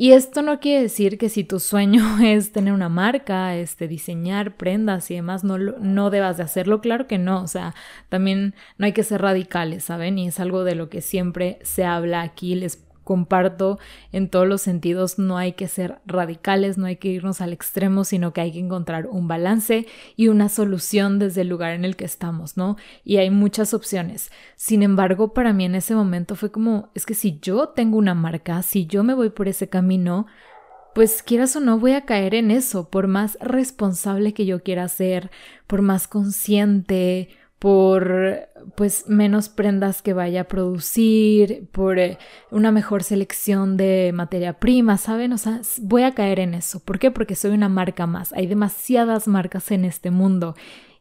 Y 0.01 0.13
esto 0.13 0.41
no 0.41 0.61
quiere 0.61 0.85
decir 0.85 1.19
que 1.19 1.29
si 1.29 1.45
tu 1.45 1.61
sueño 1.61 2.19
es 2.25 2.53
tener 2.53 2.73
una 2.73 2.89
marca, 2.89 3.55
este, 3.57 3.87
diseñar 3.87 4.57
prendas 4.57 5.11
y 5.11 5.17
demás, 5.17 5.45
no, 5.45 5.59
no 5.59 6.09
debas 6.09 6.39
de 6.39 6.43
hacerlo. 6.43 6.81
Claro 6.81 7.07
que 7.07 7.19
no, 7.19 7.43
o 7.43 7.47
sea, 7.47 7.75
también 8.09 8.55
no 8.79 8.87
hay 8.87 8.93
que 8.95 9.03
ser 9.03 9.21
radicales, 9.21 9.85
¿saben? 9.85 10.19
Y 10.19 10.29
es 10.29 10.41
algo 10.41 10.65
de 10.65 10.75
lo 10.75 10.89
que 10.89 11.03
siempre 11.03 11.59
se 11.65 11.85
habla 11.85 12.23
aquí. 12.23 12.55
Les 12.55 12.83
comparto 13.05 13.79
en 14.13 14.29
todos 14.29 14.47
los 14.47 14.63
sentidos, 14.63 15.19
no 15.19 15.39
hay 15.39 15.53
que 15.53 15.69
ser 15.69 16.01
radicales, 16.07 16.79
no 16.79 16.87
hay 16.87 16.97
que 16.97 17.09
irnos 17.09 17.41
al 17.41 17.53
extremo, 17.53 18.05
sino 18.05 18.33
que 18.33 18.41
hay 18.41 18.53
que 18.53 18.59
encontrar 18.59 19.07
un 19.07 19.29
balance 19.29 19.87
y 20.17 20.29
una 20.29 20.49
solución 20.49 21.19
desde 21.19 21.43
el 21.43 21.49
lugar 21.49 21.73
en 21.73 21.85
el 21.85 21.97
que 21.97 22.05
estamos, 22.05 22.57
¿no? 22.57 22.77
Y 23.05 23.17
hay 23.17 23.31
muchas 23.31 23.75
opciones. 23.75 24.31
Sin 24.57 24.83
embargo, 24.83 25.33
para 25.33 25.53
mí 25.53 25.65
en 25.65 25.75
ese 25.75 25.95
momento 25.95 26.35
fue 26.37 26.51
como, 26.51 26.91
es 26.95 27.07
que 27.07 27.15
si 27.15 27.39
yo 27.41 27.71
tengo 27.71 27.99
una 27.99 28.15
marca, 28.15 28.63
si 28.63 28.87
yo 28.87 29.03
me 29.03 29.15
voy 29.15 29.31
por 29.31 29.49
ese 29.49 29.69
camino, 29.69 30.27
pues 30.95 31.23
quieras 31.23 31.55
o 31.57 31.61
no 31.61 31.79
voy 31.79 31.93
a 31.93 32.05
caer 32.05 32.35
en 32.35 32.51
eso, 32.51 32.91
por 32.91 33.07
más 33.07 33.39
responsable 33.41 34.35
que 34.35 34.47
yo 34.47 34.63
quiera 34.63 34.89
ser, 34.89 35.31
por 35.67 35.83
más 35.83 36.09
consciente, 36.09 37.29
por 37.61 38.49
pues 38.75 39.07
menos 39.07 39.51
prendas 39.51 40.01
que 40.01 40.15
vaya 40.15 40.43
a 40.43 40.49
producir, 40.49 41.69
por 41.73 41.99
eh, 41.99 42.19
una 42.51 42.73
mejor 42.73 43.05
selección 43.05 43.77
de 43.77 44.13
materia 44.15 44.59
prima, 44.59 44.97
¿saben? 44.97 45.35
O 45.35 45.39
sea, 45.39 45.61
voy 45.83 46.03
a 46.05 46.15
caer 46.15 46.41
en 46.41 46.55
eso. 46.55 46.81
¿Por 46.81 46.99
qué? 46.99 47.11
Porque 47.11 47.37
soy 47.37 47.51
una 47.51 47.69
marca 47.69 48.07
más. 48.07 48.33
Hay 48.33 48.47
demasiadas 48.47 49.29
marcas 49.29 49.71
en 49.73 49.85
este 49.85 50.11
mundo. 50.11 50.57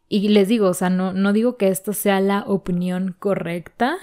Y 0.09 0.27
les 0.29 0.49
digo, 0.49 0.67
o 0.67 0.73
sea, 0.73 0.89
no, 0.89 1.13
no 1.13 1.31
digo 1.31 1.55
que 1.55 1.69
esto 1.69 1.93
sea 1.93 2.19
la 2.19 2.43
opinión 2.45 3.15
correcta, 3.17 3.95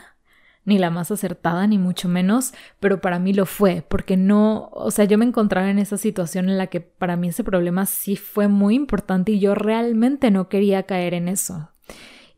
ni 0.65 0.79
la 0.79 0.89
más 0.89 1.11
acertada, 1.11 1.67
ni 1.67 1.77
mucho 1.77 2.09
menos, 2.09 2.55
pero 2.81 3.03
para 3.03 3.19
mí 3.19 3.35
lo 3.35 3.45
fue, 3.45 3.85
porque 3.87 4.17
no, 4.17 4.71
o 4.73 4.91
sea, 4.91 5.05
yo 5.05 5.19
me 5.19 5.27
encontraba 5.27 5.71
en 5.71 5.79
esa 5.79 5.99
situación 5.99 6.49
en 6.49 6.57
la 6.59 6.69
que 6.69 6.81
para 6.81 7.17
mí 7.17 7.29
ese 7.29 7.45
problema 7.45 7.85
sí 7.87 8.17
fue 8.17 8.49
muy 8.49 8.77
importante 8.77 9.33
y 9.33 9.41
yo 9.41 9.55
realmente 9.55 10.31
no 10.31 10.49
quería 10.49 10.85
caer 10.85 11.13
en 11.15 11.29
eso 11.29 11.71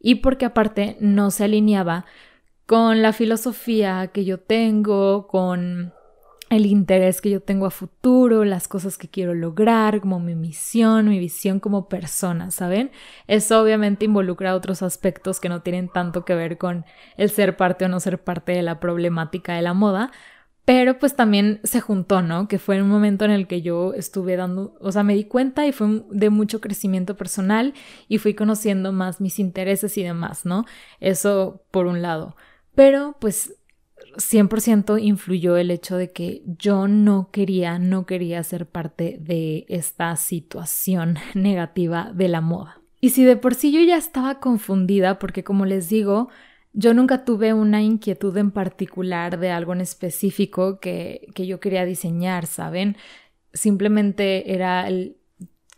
y 0.01 0.17
porque 0.17 0.47
aparte 0.47 0.97
no 1.01 1.31
se 1.31 1.45
alineaba 1.45 2.05
con 2.67 3.03
la 3.03 3.13
filosofía 3.13 4.09
que 4.09 4.25
yo 4.25 4.39
tengo, 4.39 5.27
con 5.27 5.93
el 6.51 6.67
interés 6.67 7.21
que 7.21 7.31
yo 7.31 7.41
tengo 7.41 7.67
a 7.67 7.71
futuro, 7.71 8.45
las 8.45 8.69
cosas 8.69 8.97
que 8.97 9.09
quiero 9.09 9.35
lograr, 9.35 10.01
como 10.01 10.19
mi 10.19 10.35
misión, 10.35 11.09
mi 11.09 11.19
visión 11.19 11.61
como 11.61 11.89
persona, 11.89 12.51
¿saben? 12.51 12.91
Eso 13.27 13.61
obviamente 13.61 14.07
involucra 14.07 14.55
otros 14.55 14.83
aspectos 14.83 15.41
que 15.41 15.49
no 15.49 15.63
tienen 15.63 15.89
tanto 15.89 16.25
que 16.25 16.35
ver 16.35 16.57
con 16.57 16.85
el 17.17 17.31
ser 17.31 17.57
parte 17.57 17.85
o 17.85 17.89
no 17.89 18.01
ser 18.01 18.23
parte 18.23 18.53
de 18.53 18.63
la 18.63 18.81
problemática 18.81 19.55
de 19.55 19.63
la 19.63 19.75
moda, 19.75 20.11
pero 20.69 20.99
pues 20.99 21.17
también 21.17 21.61
se 21.65 21.81
juntó, 21.81 22.21
¿no? 22.21 22.47
Que 22.47 22.59
fue 22.59 22.83
un 22.83 22.91
momento 22.91 23.25
en 23.25 23.31
el 23.31 23.47
que 23.47 23.63
yo 23.63 23.95
estuve 23.95 24.37
dando, 24.37 24.77
o 24.83 24.93
sea, 24.93 25.03
me 25.03 25.15
di 25.15 25.25
cuenta 25.25 25.67
y 25.67 25.73
fue 25.73 26.03
de 26.11 26.29
mucho 26.29 26.61
crecimiento 26.61 27.17
personal 27.17 27.73
y 28.07 28.19
fui 28.19 28.35
conociendo 28.35 28.93
más 28.93 29.19
mis 29.19 29.39
intereses 29.39 29.97
y 29.97 30.03
demás, 30.03 30.45
¿no? 30.45 30.67
Eso 31.01 31.63
por 31.71 31.87
un 31.87 32.03
lado. 32.03 32.37
Pero 32.75 33.17
pues 33.19 33.55
100% 34.19 35.03
influyó 35.03 35.57
el 35.57 35.71
hecho 35.71 35.97
de 35.97 36.13
que 36.13 36.43
yo 36.45 36.87
no 36.87 37.31
quería, 37.33 37.79
no 37.79 38.05
quería 38.05 38.43
ser 38.43 38.67
parte 38.67 39.17
de 39.23 39.65
esta 39.71 40.15
situación 40.17 41.17
negativa 41.35 42.13
de 42.15 42.29
la 42.29 42.43
moda. 42.43 42.83
Y 43.01 43.09
si 43.11 43.25
de 43.25 43.39
por 43.39 43.55
sí 43.55 43.73
yo 43.73 43.81
ya 43.81 43.97
estaba 43.97 44.39
confundida, 44.39 45.19
porque 45.19 45.45
como 45.45 45.65
les 45.65 45.89
digo, 45.89 46.29
yo 46.73 46.95
nunca 46.95 47.25
tuve 47.25 47.53
una 47.55 47.83
inquietud 47.83 48.37
en 48.37 48.51
particular 48.51 49.39
de 49.39 49.51
algo 49.51 49.73
en 49.73 49.81
específico 49.81 50.81
que, 50.81 51.29
que 51.35 51.47
yo 51.47 51.61
quería 51.61 51.85
diseñar, 51.85 52.47
¿saben? 52.47 52.97
Simplemente 53.53 54.55
era 54.55 54.89
el 54.89 55.18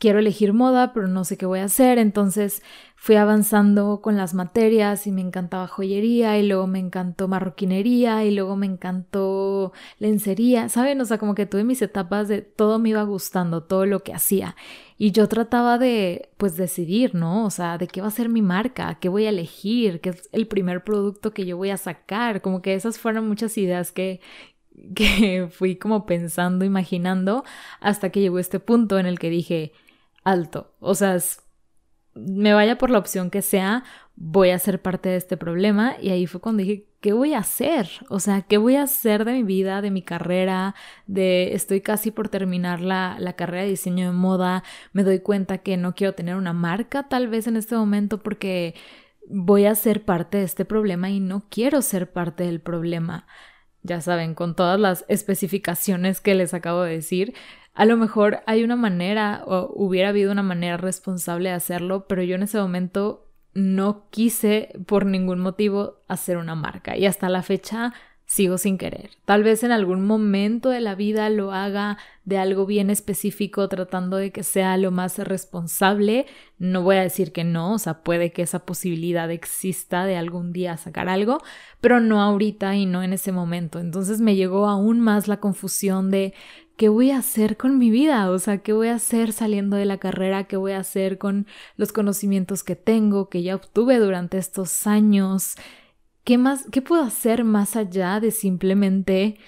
quiero 0.01 0.19
elegir 0.19 0.55
moda, 0.55 0.93
pero 0.95 1.07
no 1.09 1.25
sé 1.25 1.37
qué 1.37 1.47
voy 1.47 1.61
a 1.61 1.65
hacer, 1.65 1.99
entonces 1.99 2.63
fui 2.97 3.17
avanzando 3.17 4.01
con 4.03 4.17
las 4.17 4.35
materias 4.35 5.07
y 5.07 5.13
me 5.13 5.21
encantaba 5.21 5.67
joyería 5.69 6.39
y 6.39 6.49
luego 6.49 6.67
me 6.67 6.79
encantó 6.79 7.29
marroquinería 7.29 8.25
y 8.25 8.35
luego 8.35 8.57
me 8.57 8.67
encantó 8.67 9.73
lencería, 9.99 10.69
¿saben? 10.71 11.01
O 11.03 11.05
sea, 11.05 11.19
como 11.19 11.35
que 11.35 11.47
tuve 11.47 11.65
mis 11.65 11.83
etapas 11.83 12.29
de 12.29 12.41
todo 12.43 12.79
me 12.79 12.89
iba 12.91 13.03
gustando, 13.03 13.63
todo 13.63 13.85
lo 13.87 14.01
que 14.03 14.15
hacía. 14.15 14.57
Y 14.97 15.13
yo 15.13 15.29
trataba 15.29 15.79
de, 15.79 16.31
pues, 16.39 16.57
decidir, 16.57 17.15
¿no? 17.15 17.45
O 17.47 17.51
sea, 17.51 17.79
de 17.79 17.87
qué 17.87 18.01
va 18.01 18.09
a 18.09 18.11
ser 18.11 18.29
mi 18.29 18.43
marca, 18.43 18.99
qué 19.01 19.09
voy 19.09 19.27
a 19.27 19.31
elegir, 19.31 20.01
qué 20.01 20.11
es 20.11 20.29
el 20.33 20.47
primer 20.47 20.83
producto 20.85 21.33
que 21.33 21.47
yo 21.47 21.57
voy 21.57 21.71
a 21.71 21.77
sacar. 21.77 22.43
Como 22.43 22.63
que 22.63 22.75
esas 22.75 22.99
fueron 22.99 23.29
muchas 23.29 23.57
ideas 23.59 23.93
que, 23.93 24.21
que 24.95 25.49
fui 25.51 25.77
como 25.77 26.07
pensando, 26.07 26.65
imaginando, 26.65 27.45
hasta 27.81 28.11
que 28.11 28.21
llegó 28.21 28.39
este 28.39 28.61
punto 28.61 28.99
en 28.99 29.07
el 29.07 29.19
que 29.19 29.31
dije, 29.31 29.73
alto. 30.25 30.75
O 30.81 30.95
sea, 30.95 31.19
me 32.15 32.53
vaya 32.55 32.77
por 32.79 32.91
la 32.91 32.99
opción 32.99 33.31
que 33.31 33.43
sea, 33.43 33.85
voy 34.17 34.51
a 34.51 34.59
ser 34.59 34.83
parte 34.83 35.09
de 35.09 35.17
este 35.17 35.37
problema. 35.37 35.97
Y 36.01 36.11
ahí 36.11 36.27
fue 36.27 36.41
cuando 36.41 36.63
dije, 36.63 36.87
¿qué 37.01 37.13
voy 37.13 37.35
a 37.35 37.39
hacer? 37.39 37.89
O 38.09 38.21
sea, 38.21 38.43
¿qué 38.43 38.59
voy 38.59 38.77
a 38.77 38.83
hacer 38.83 39.25
de 39.25 39.33
mi 39.33 39.43
vida, 39.43 39.81
de 39.83 39.91
mi 39.91 40.03
carrera? 40.03 40.75
De 41.07 41.55
estoy 41.55 41.81
casi 41.81 42.11
por 42.11 42.29
terminar 42.29 42.81
la, 42.81 43.17
la 43.19 43.35
carrera 43.35 43.65
de 43.65 43.71
diseño 43.71 44.07
de 44.07 44.13
moda. 44.13 44.65
Me 44.93 45.05
doy 45.05 45.21
cuenta 45.21 45.59
que 45.59 45.77
no 45.77 45.95
quiero 45.95 46.15
tener 46.15 46.37
una 46.37 46.53
marca 46.53 47.09
tal 47.09 47.29
vez 47.29 47.47
en 47.47 47.57
este 47.57 47.77
momento 47.77 48.23
porque 48.23 48.75
voy 49.29 49.67
a 49.67 49.75
ser 49.75 50.05
parte 50.05 50.39
de 50.39 50.45
este 50.45 50.65
problema 50.65 51.11
y 51.11 51.21
no 51.21 51.45
quiero 51.49 51.83
ser 51.83 52.13
parte 52.13 52.45
del 52.45 52.61
problema. 52.61 53.27
Ya 53.83 54.01
saben, 54.01 54.35
con 54.35 54.55
todas 54.55 54.79
las 54.79 55.05
especificaciones 55.09 56.21
que 56.21 56.35
les 56.35 56.53
acabo 56.55 56.83
de 56.83 56.93
decir, 56.93 57.35
a 57.75 57.85
lo 57.85 57.97
mejor 57.97 58.41
hay 58.47 58.63
una 58.63 58.77
manera 58.77 59.43
o 59.47 59.71
hubiera 59.75 60.11
habido 60.11 60.33
una 60.33 60.43
manera 60.43 60.77
responsable 60.77 61.49
de 61.49 61.55
hacerlo, 61.55 62.07
pero 62.07 62.23
yo 62.23 62.35
en 62.35 62.43
ese 62.43 62.59
momento 62.59 63.27
no 63.55 64.09
quise 64.11 64.73
por 64.87 65.07
ningún 65.07 65.41
motivo 65.41 66.01
hacer 66.09 66.37
una 66.37 66.55
marca. 66.55 66.97
Y 66.97 67.07
hasta 67.07 67.29
la 67.29 67.43
fecha 67.43 67.95
sigo 68.31 68.59
sin 68.59 68.79
querer. 68.79 69.11
Tal 69.25 69.43
vez 69.43 69.65
en 69.65 69.73
algún 69.73 70.07
momento 70.07 70.69
de 70.69 70.81
la 70.81 70.95
vida 70.95 71.29
lo 71.31 71.51
haga 71.51 71.99
de 72.25 72.39
algo 72.39 72.65
bien 72.65 72.89
específico 72.89 73.69
tratando 73.69 74.19
de 74.19 74.31
que 74.31 74.45
sea 74.45 74.77
lo 74.77 74.93
más 74.93 75.19
responsable. 75.19 76.27
No 76.57 76.83
voy 76.83 76.99
a 76.99 77.03
decir 77.03 77.33
que 77.33 77.43
no, 77.43 77.75
o 77.75 77.79
sea, 77.81 78.05
puede 78.05 78.31
que 78.31 78.43
esa 78.43 78.61
posibilidad 78.61 79.29
exista 79.33 80.05
de 80.05 80.17
algún 80.17 80.53
día 80.53 80.77
sacar 80.77 81.09
algo, 81.09 81.39
pero 81.81 81.99
no 81.99 82.23
ahorita 82.23 82.77
y 82.77 82.87
no 82.87 83.03
en 83.03 83.15
ese 83.15 83.33
momento. 83.33 83.81
Entonces 83.81 84.21
me 84.21 84.37
llegó 84.37 84.69
aún 84.69 85.01
más 85.01 85.27
la 85.27 85.41
confusión 85.41 86.13
de 86.13 86.33
¿qué 86.77 86.89
voy 86.89 87.11
a 87.11 87.19
hacer 87.19 87.57
con 87.57 87.79
mi 87.79 87.91
vida? 87.91 88.31
O 88.31 88.39
sea, 88.39 88.59
¿qué 88.59 88.73
voy 88.73 88.89
a 88.89 88.95
hacer 88.95 89.33
saliendo 89.33 89.77
de 89.77 89.87
la 89.87 89.99
carrera? 89.99 90.45
¿Qué 90.45 90.57
voy 90.57 90.71
a 90.71 90.79
hacer 90.79 91.19
con 91.19 91.49
los 91.77 91.91
conocimientos 91.91 92.63
que 92.63 92.77
tengo, 92.77 93.29
que 93.29 93.43
ya 93.43 93.57
obtuve 93.57 93.99
durante 93.99 94.39
estos 94.39 94.87
años? 94.87 95.57
¿Qué 96.25 96.39
más, 96.39 96.67
qué 96.71 96.83
puedo 96.83 97.03
hacer 97.03 97.45
más 97.45 97.77
allá 97.77 98.21
de 98.21 98.31
simplemente 98.31 99.39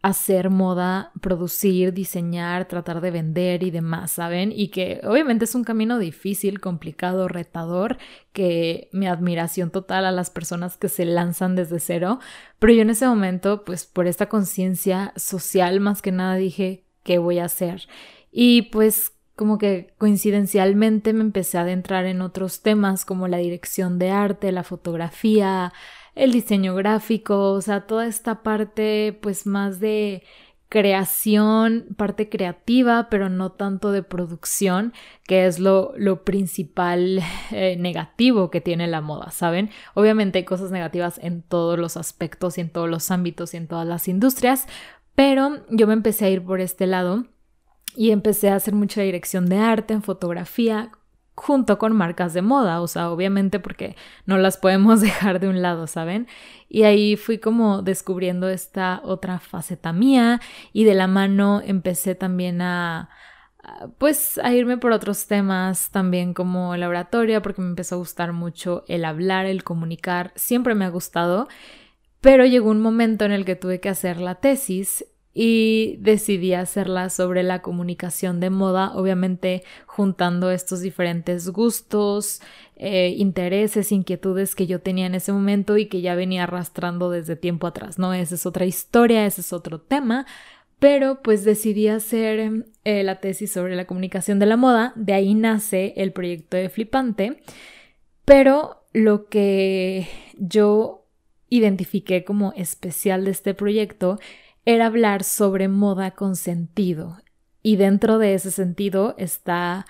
hacer 0.00 0.48
moda, 0.48 1.10
producir, 1.20 1.92
diseñar, 1.92 2.68
tratar 2.68 3.00
de 3.00 3.10
vender 3.10 3.62
y 3.64 3.70
demás, 3.70 4.12
¿saben? 4.12 4.52
Y 4.54 4.68
que 4.68 5.00
obviamente 5.04 5.44
es 5.44 5.54
un 5.54 5.64
camino 5.64 5.98
difícil, 5.98 6.60
complicado, 6.60 7.26
retador, 7.26 7.98
que 8.32 8.88
mi 8.92 9.08
admiración 9.08 9.70
total 9.70 10.06
a 10.06 10.12
las 10.12 10.30
personas 10.30 10.76
que 10.76 10.88
se 10.88 11.04
lanzan 11.04 11.56
desde 11.56 11.80
cero, 11.80 12.20
pero 12.58 12.72
yo 12.72 12.82
en 12.82 12.90
ese 12.90 13.06
momento, 13.06 13.64
pues 13.64 13.86
por 13.86 14.06
esta 14.06 14.28
conciencia 14.28 15.12
social 15.16 15.80
más 15.80 16.00
que 16.00 16.12
nada 16.12 16.36
dije, 16.36 16.84
¿qué 17.02 17.18
voy 17.18 17.40
a 17.40 17.46
hacer? 17.46 17.88
Y 18.30 18.62
pues 18.62 19.12
como 19.34 19.58
que 19.58 19.94
coincidencialmente 19.98 21.12
me 21.12 21.20
empecé 21.20 21.58
a 21.58 21.62
adentrar 21.62 22.06
en 22.06 22.22
otros 22.22 22.60
temas 22.62 23.04
como 23.04 23.28
la 23.28 23.38
dirección 23.38 23.98
de 23.98 24.10
arte, 24.10 24.50
la 24.50 24.64
fotografía, 24.64 25.72
el 26.18 26.32
diseño 26.32 26.74
gráfico, 26.74 27.52
o 27.52 27.60
sea, 27.60 27.86
toda 27.86 28.06
esta 28.06 28.42
parte 28.42 29.16
pues 29.22 29.46
más 29.46 29.78
de 29.78 30.24
creación, 30.68 31.86
parte 31.96 32.28
creativa, 32.28 33.08
pero 33.08 33.30
no 33.30 33.52
tanto 33.52 33.92
de 33.92 34.02
producción, 34.02 34.92
que 35.26 35.46
es 35.46 35.60
lo, 35.60 35.94
lo 35.96 36.24
principal 36.24 37.22
eh, 37.52 37.76
negativo 37.78 38.50
que 38.50 38.60
tiene 38.60 38.86
la 38.88 39.00
moda, 39.00 39.30
¿saben? 39.30 39.70
Obviamente 39.94 40.38
hay 40.38 40.44
cosas 40.44 40.70
negativas 40.70 41.18
en 41.22 41.42
todos 41.42 41.78
los 41.78 41.96
aspectos 41.96 42.58
y 42.58 42.62
en 42.62 42.70
todos 42.70 42.90
los 42.90 43.10
ámbitos 43.10 43.54
y 43.54 43.56
en 43.56 43.68
todas 43.68 43.86
las 43.86 44.08
industrias, 44.08 44.66
pero 45.14 45.64
yo 45.70 45.86
me 45.86 45.94
empecé 45.94 46.26
a 46.26 46.30
ir 46.30 46.44
por 46.44 46.60
este 46.60 46.86
lado 46.86 47.26
y 47.96 48.10
empecé 48.10 48.50
a 48.50 48.56
hacer 48.56 48.74
mucha 48.74 49.02
dirección 49.02 49.46
de 49.46 49.58
arte 49.58 49.94
en 49.94 50.02
fotografía, 50.02 50.90
junto 51.38 51.78
con 51.78 51.96
marcas 51.96 52.34
de 52.34 52.42
moda, 52.42 52.80
o 52.80 52.88
sea, 52.88 53.10
obviamente 53.10 53.60
porque 53.60 53.96
no 54.26 54.38
las 54.38 54.56
podemos 54.56 55.00
dejar 55.00 55.40
de 55.40 55.48
un 55.48 55.62
lado, 55.62 55.86
¿saben? 55.86 56.26
Y 56.68 56.82
ahí 56.82 57.16
fui 57.16 57.38
como 57.38 57.82
descubriendo 57.82 58.48
esta 58.48 59.00
otra 59.04 59.38
faceta 59.38 59.92
mía 59.92 60.40
y 60.72 60.84
de 60.84 60.94
la 60.94 61.06
mano 61.06 61.62
empecé 61.64 62.14
también 62.14 62.60
a, 62.60 63.08
pues 63.98 64.38
a 64.38 64.52
irme 64.52 64.78
por 64.78 64.92
otros 64.92 65.26
temas 65.26 65.90
también 65.90 66.34
como 66.34 66.76
la 66.76 66.88
oratoria 66.88 67.40
porque 67.40 67.62
me 67.62 67.68
empezó 67.68 67.94
a 67.94 67.98
gustar 67.98 68.32
mucho 68.32 68.84
el 68.88 69.04
hablar, 69.04 69.46
el 69.46 69.64
comunicar, 69.64 70.32
siempre 70.34 70.74
me 70.74 70.84
ha 70.84 70.90
gustado, 70.90 71.48
pero 72.20 72.44
llegó 72.46 72.70
un 72.70 72.80
momento 72.80 73.24
en 73.24 73.32
el 73.32 73.44
que 73.44 73.56
tuve 73.56 73.80
que 73.80 73.88
hacer 73.88 74.20
la 74.20 74.34
tesis 74.36 75.04
y 75.40 75.98
decidí 76.00 76.52
hacerla 76.52 77.10
sobre 77.10 77.44
la 77.44 77.62
comunicación 77.62 78.40
de 78.40 78.50
moda, 78.50 78.90
obviamente 78.96 79.62
juntando 79.86 80.50
estos 80.50 80.80
diferentes 80.80 81.48
gustos, 81.50 82.42
eh, 82.74 83.14
intereses, 83.16 83.92
inquietudes 83.92 84.56
que 84.56 84.66
yo 84.66 84.80
tenía 84.80 85.06
en 85.06 85.14
ese 85.14 85.32
momento 85.32 85.76
y 85.78 85.86
que 85.86 86.00
ya 86.00 86.16
venía 86.16 86.42
arrastrando 86.42 87.08
desde 87.08 87.36
tiempo 87.36 87.68
atrás, 87.68 88.00
¿no? 88.00 88.12
Esa 88.14 88.34
es 88.34 88.46
otra 88.46 88.66
historia, 88.66 89.26
ese 89.26 89.42
es 89.42 89.52
otro 89.52 89.80
tema, 89.80 90.26
pero 90.80 91.22
pues 91.22 91.44
decidí 91.44 91.86
hacer 91.86 92.66
eh, 92.82 93.04
la 93.04 93.20
tesis 93.20 93.52
sobre 93.52 93.76
la 93.76 93.86
comunicación 93.86 94.40
de 94.40 94.46
la 94.46 94.56
moda, 94.56 94.92
de 94.96 95.12
ahí 95.12 95.34
nace 95.34 95.94
el 95.98 96.10
proyecto 96.10 96.56
de 96.56 96.68
Flipante, 96.68 97.44
pero 98.24 98.82
lo 98.92 99.28
que 99.28 100.08
yo 100.36 101.04
identifiqué 101.48 102.24
como 102.24 102.52
especial 102.56 103.24
de 103.24 103.30
este 103.30 103.54
proyecto 103.54 104.18
era 104.68 104.84
hablar 104.84 105.24
sobre 105.24 105.66
moda 105.66 106.10
con 106.10 106.36
sentido. 106.36 107.16
Y 107.62 107.76
dentro 107.76 108.18
de 108.18 108.34
ese 108.34 108.50
sentido 108.50 109.14
está 109.16 109.86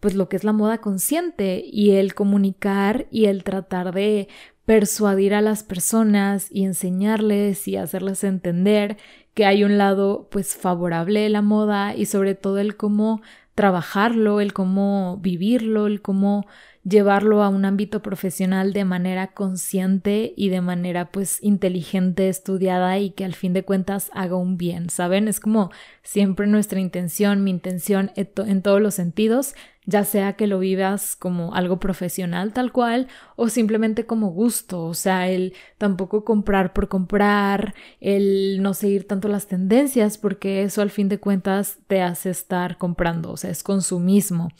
pues 0.00 0.16
lo 0.16 0.28
que 0.28 0.34
es 0.34 0.42
la 0.42 0.52
moda 0.52 0.78
consciente 0.78 1.62
y 1.64 1.92
el 1.92 2.14
comunicar 2.14 3.06
y 3.12 3.26
el 3.26 3.44
tratar 3.44 3.94
de 3.94 4.26
persuadir 4.64 5.34
a 5.34 5.40
las 5.40 5.62
personas 5.62 6.48
y 6.50 6.64
enseñarles 6.64 7.68
y 7.68 7.76
hacerles 7.76 8.24
entender 8.24 8.96
que 9.34 9.46
hay 9.46 9.62
un 9.62 9.78
lado 9.78 10.26
pues 10.32 10.56
favorable 10.56 11.20
de 11.20 11.28
la 11.28 11.42
moda 11.42 11.94
y 11.94 12.06
sobre 12.06 12.34
todo 12.34 12.58
el 12.58 12.76
cómo 12.76 13.22
trabajarlo, 13.54 14.40
el 14.40 14.52
cómo 14.52 15.18
vivirlo, 15.22 15.86
el 15.86 16.02
cómo 16.02 16.44
llevarlo 16.88 17.42
a 17.42 17.48
un 17.48 17.64
ámbito 17.64 18.02
profesional 18.02 18.72
de 18.72 18.84
manera 18.84 19.28
consciente 19.28 20.32
y 20.36 20.48
de 20.48 20.60
manera 20.60 21.10
pues 21.10 21.42
inteligente, 21.42 22.28
estudiada 22.28 22.98
y 22.98 23.10
que 23.10 23.24
al 23.24 23.34
fin 23.34 23.52
de 23.52 23.64
cuentas 23.64 24.10
haga 24.14 24.36
un 24.36 24.56
bien, 24.56 24.90
¿saben? 24.90 25.28
Es 25.28 25.40
como 25.40 25.70
siempre 26.02 26.46
nuestra 26.46 26.80
intención, 26.80 27.44
mi 27.44 27.50
intención 27.50 28.12
en 28.14 28.62
todos 28.62 28.80
los 28.80 28.94
sentidos, 28.94 29.54
ya 29.84 30.04
sea 30.04 30.34
que 30.34 30.46
lo 30.46 30.58
vivas 30.58 31.16
como 31.16 31.54
algo 31.54 31.80
profesional 31.80 32.52
tal 32.52 32.72
cual 32.72 33.08
o 33.36 33.48
simplemente 33.48 34.04
como 34.04 34.30
gusto, 34.30 34.84
o 34.84 34.94
sea, 34.94 35.28
el 35.28 35.54
tampoco 35.78 36.24
comprar 36.24 36.72
por 36.72 36.88
comprar, 36.88 37.74
el 38.00 38.62
no 38.62 38.74
seguir 38.74 39.06
tanto 39.06 39.28
las 39.28 39.46
tendencias 39.46 40.18
porque 40.18 40.62
eso 40.62 40.82
al 40.82 40.90
fin 40.90 41.08
de 41.08 41.18
cuentas 41.18 41.78
te 41.86 42.02
hace 42.02 42.30
estar 42.30 42.76
comprando, 42.78 43.32
o 43.32 43.36
sea, 43.36 43.50
es 43.50 43.62
consumismo. 43.62 44.50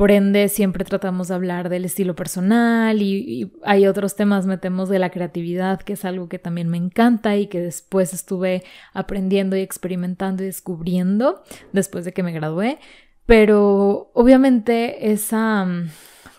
Por 0.00 0.12
ende, 0.12 0.48
siempre 0.48 0.86
tratamos 0.86 1.28
de 1.28 1.34
hablar 1.34 1.68
del 1.68 1.84
estilo 1.84 2.16
personal 2.16 3.02
y, 3.02 3.52
hay 3.62 3.86
otros 3.86 4.16
temas, 4.16 4.46
metemos 4.46 4.88
de 4.88 4.98
la 4.98 5.10
creatividad, 5.10 5.82
que 5.82 5.92
es 5.92 6.06
algo 6.06 6.26
que 6.26 6.38
también 6.38 6.70
me 6.70 6.78
encanta 6.78 7.36
y 7.36 7.48
que 7.48 7.60
después 7.60 8.14
estuve 8.14 8.62
aprendiendo 8.94 9.58
y 9.58 9.60
experimentando 9.60 10.42
y 10.42 10.46
descubriendo 10.46 11.42
después 11.74 12.06
de 12.06 12.14
que 12.14 12.22
me 12.22 12.32
gradué. 12.32 12.78
Pero 13.26 14.10
obviamente 14.14 15.12
esa, 15.12 15.68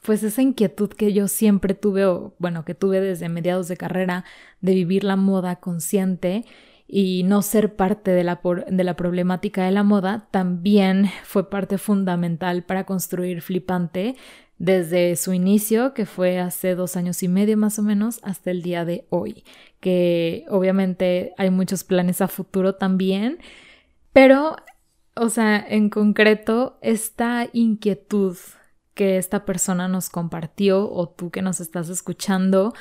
pues 0.01 0.24
esa 0.24 0.41
inquietud 0.41 0.89
que 0.89 1.13
yo 1.13 1.27
siempre 1.27 1.75
tuve, 1.75 2.06
o 2.06 2.34
bueno, 2.39 2.65
que 2.65 2.74
tuve 2.74 3.00
desde 3.00 3.30
mediados 3.30 3.68
de 3.68 3.77
carrera, 3.77 4.25
de 4.62 4.74
vivir 4.74 5.03
la 5.03 5.18
moda 5.18 5.58
consciente, 5.58 6.46
y 6.94 7.24
no 7.24 7.42
ser 7.42 7.78
parte 7.78 8.12
de 8.12 8.26
la, 8.26 8.42
de 8.68 8.84
la 8.84 8.98
problemática 8.98 9.64
de 9.64 9.72
la 9.72 9.82
moda 9.82 10.28
también 10.30 11.10
fue 11.24 11.50
parte 11.50 11.78
fundamental 11.78 12.64
para 12.64 12.86
construir 12.86 13.42
Flipante 13.42 14.18
desde 14.58 15.16
su 15.16 15.32
inicio, 15.32 15.94
que 15.94 16.06
fue 16.06 16.38
hace 16.38 16.76
dos 16.76 16.98
años 16.98 17.24
y 17.24 17.30
medio 17.30 17.56
más 17.56 17.80
o 17.80 17.82
menos, 17.82 18.20
hasta 18.24 18.52
el 18.52 18.62
día 18.62 18.84
de 18.84 19.06
hoy, 19.10 19.46
que 19.80 20.44
obviamente 20.50 21.34
hay 21.38 21.50
muchos 21.50 21.86
planes 21.86 22.20
a 22.20 22.28
futuro 22.28 22.76
también, 22.76 23.40
pero, 24.12 24.58
o 25.16 25.30
sea, 25.30 25.66
en 25.66 25.90
concreto, 25.90 26.78
esta 26.82 27.48
inquietud 27.54 28.36
que 28.96 29.16
esta 29.16 29.46
persona 29.46 29.88
nos 29.88 30.10
compartió 30.10 30.92
o 30.92 31.08
tú 31.08 31.32
que 31.32 31.42
nos 31.42 31.62
estás 31.62 31.88
escuchando, 31.88 32.74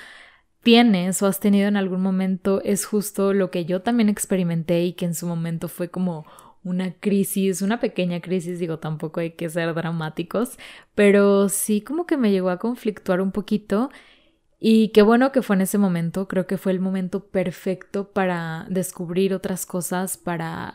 tienes 0.62 1.22
o 1.22 1.26
has 1.26 1.40
tenido 1.40 1.68
en 1.68 1.76
algún 1.76 2.02
momento 2.02 2.60
es 2.62 2.84
justo 2.84 3.32
lo 3.32 3.50
que 3.50 3.64
yo 3.64 3.82
también 3.82 4.08
experimenté 4.08 4.84
y 4.84 4.92
que 4.92 5.06
en 5.06 5.14
su 5.14 5.26
momento 5.26 5.68
fue 5.68 5.90
como 5.90 6.26
una 6.62 6.92
crisis, 6.92 7.62
una 7.62 7.80
pequeña 7.80 8.20
crisis, 8.20 8.58
digo, 8.58 8.78
tampoco 8.78 9.20
hay 9.20 9.32
que 9.32 9.48
ser 9.48 9.72
dramáticos, 9.74 10.58
pero 10.94 11.48
sí 11.48 11.80
como 11.80 12.06
que 12.06 12.16
me 12.16 12.30
llegó 12.30 12.50
a 12.50 12.58
conflictuar 12.58 13.20
un 13.20 13.32
poquito 13.32 13.90
y 14.58 14.90
qué 14.90 15.00
bueno 15.02 15.32
que 15.32 15.40
fue 15.42 15.56
en 15.56 15.62
ese 15.62 15.78
momento, 15.78 16.28
creo 16.28 16.46
que 16.46 16.58
fue 16.58 16.72
el 16.72 16.80
momento 16.80 17.26
perfecto 17.26 18.12
para 18.12 18.66
descubrir 18.68 19.32
otras 19.32 19.64
cosas, 19.64 20.18
para 20.18 20.74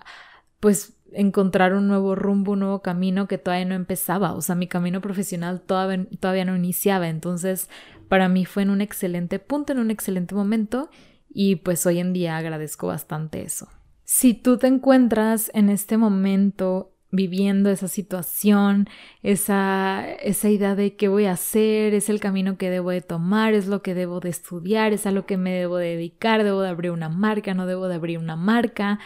pues 0.60 0.95
encontrar 1.12 1.74
un 1.74 1.88
nuevo 1.88 2.16
rumbo, 2.16 2.54
un 2.54 2.60
nuevo 2.60 2.82
camino 2.82 3.28
que 3.28 3.38
todavía 3.38 3.66
no 3.66 3.76
empezaba, 3.76 4.34
o 4.34 4.42
sea, 4.42 4.56
mi 4.56 4.68
camino 4.68 5.02
profesional 5.02 5.62
todavía, 5.62 6.06
todavía 6.20 6.46
no 6.46 6.56
iniciaba, 6.56 7.08
entonces 7.10 7.70
para 8.08 8.30
mí 8.30 8.46
fue 8.46 8.64
en 8.64 8.70
un 8.70 8.82
excelente 8.82 9.40
punto, 9.40 9.74
en 9.74 9.80
un 9.80 9.92
excelente 9.92 10.36
momento 10.36 10.90
y 11.30 11.58
pues 11.58 11.86
hoy 11.86 12.00
en 12.00 12.14
día 12.14 12.38
agradezco 12.38 12.88
bastante 12.88 13.42
eso. 13.42 13.68
Si 14.04 14.34
tú 14.34 14.58
te 14.58 14.68
encuentras 14.68 15.52
en 15.54 15.70
este 15.70 15.98
momento 15.98 16.92
viviendo 17.12 17.70
esa 17.70 17.88
situación, 17.88 18.88
esa, 19.24 20.06
esa 20.22 20.50
idea 20.50 20.76
de 20.76 20.96
qué 20.96 21.08
voy 21.08 21.26
a 21.26 21.32
hacer, 21.32 21.94
es 21.94 22.10
el 22.10 22.20
camino 22.20 22.58
que 22.58 22.70
debo 22.70 22.92
de 22.92 23.02
tomar, 23.02 23.54
es 23.54 23.68
lo 23.68 23.82
que 23.82 23.94
debo 23.96 24.20
de 24.20 24.30
estudiar, 24.30 24.94
es 24.94 25.06
a 25.06 25.12
lo 25.12 25.26
que 25.26 25.38
me 25.38 25.52
debo 25.52 25.78
de 25.78 25.90
dedicar, 25.90 26.44
debo 26.44 26.62
de 26.62 26.70
abrir 26.70 26.92
una 26.92 27.10
marca, 27.10 27.54
no 27.54 27.66
debo 27.66 27.88
de 27.88 27.96
abrir 27.96 28.20
una 28.20 28.36
marca. 28.36 29.00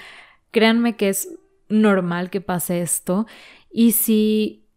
Créanme 0.52 0.96
que 0.96 1.10
es 1.10 1.39
normal 1.70 2.30
que 2.30 2.42
pase 2.42 2.82
esto. 2.82 3.26
Y 3.72 3.94
si 3.94 4.68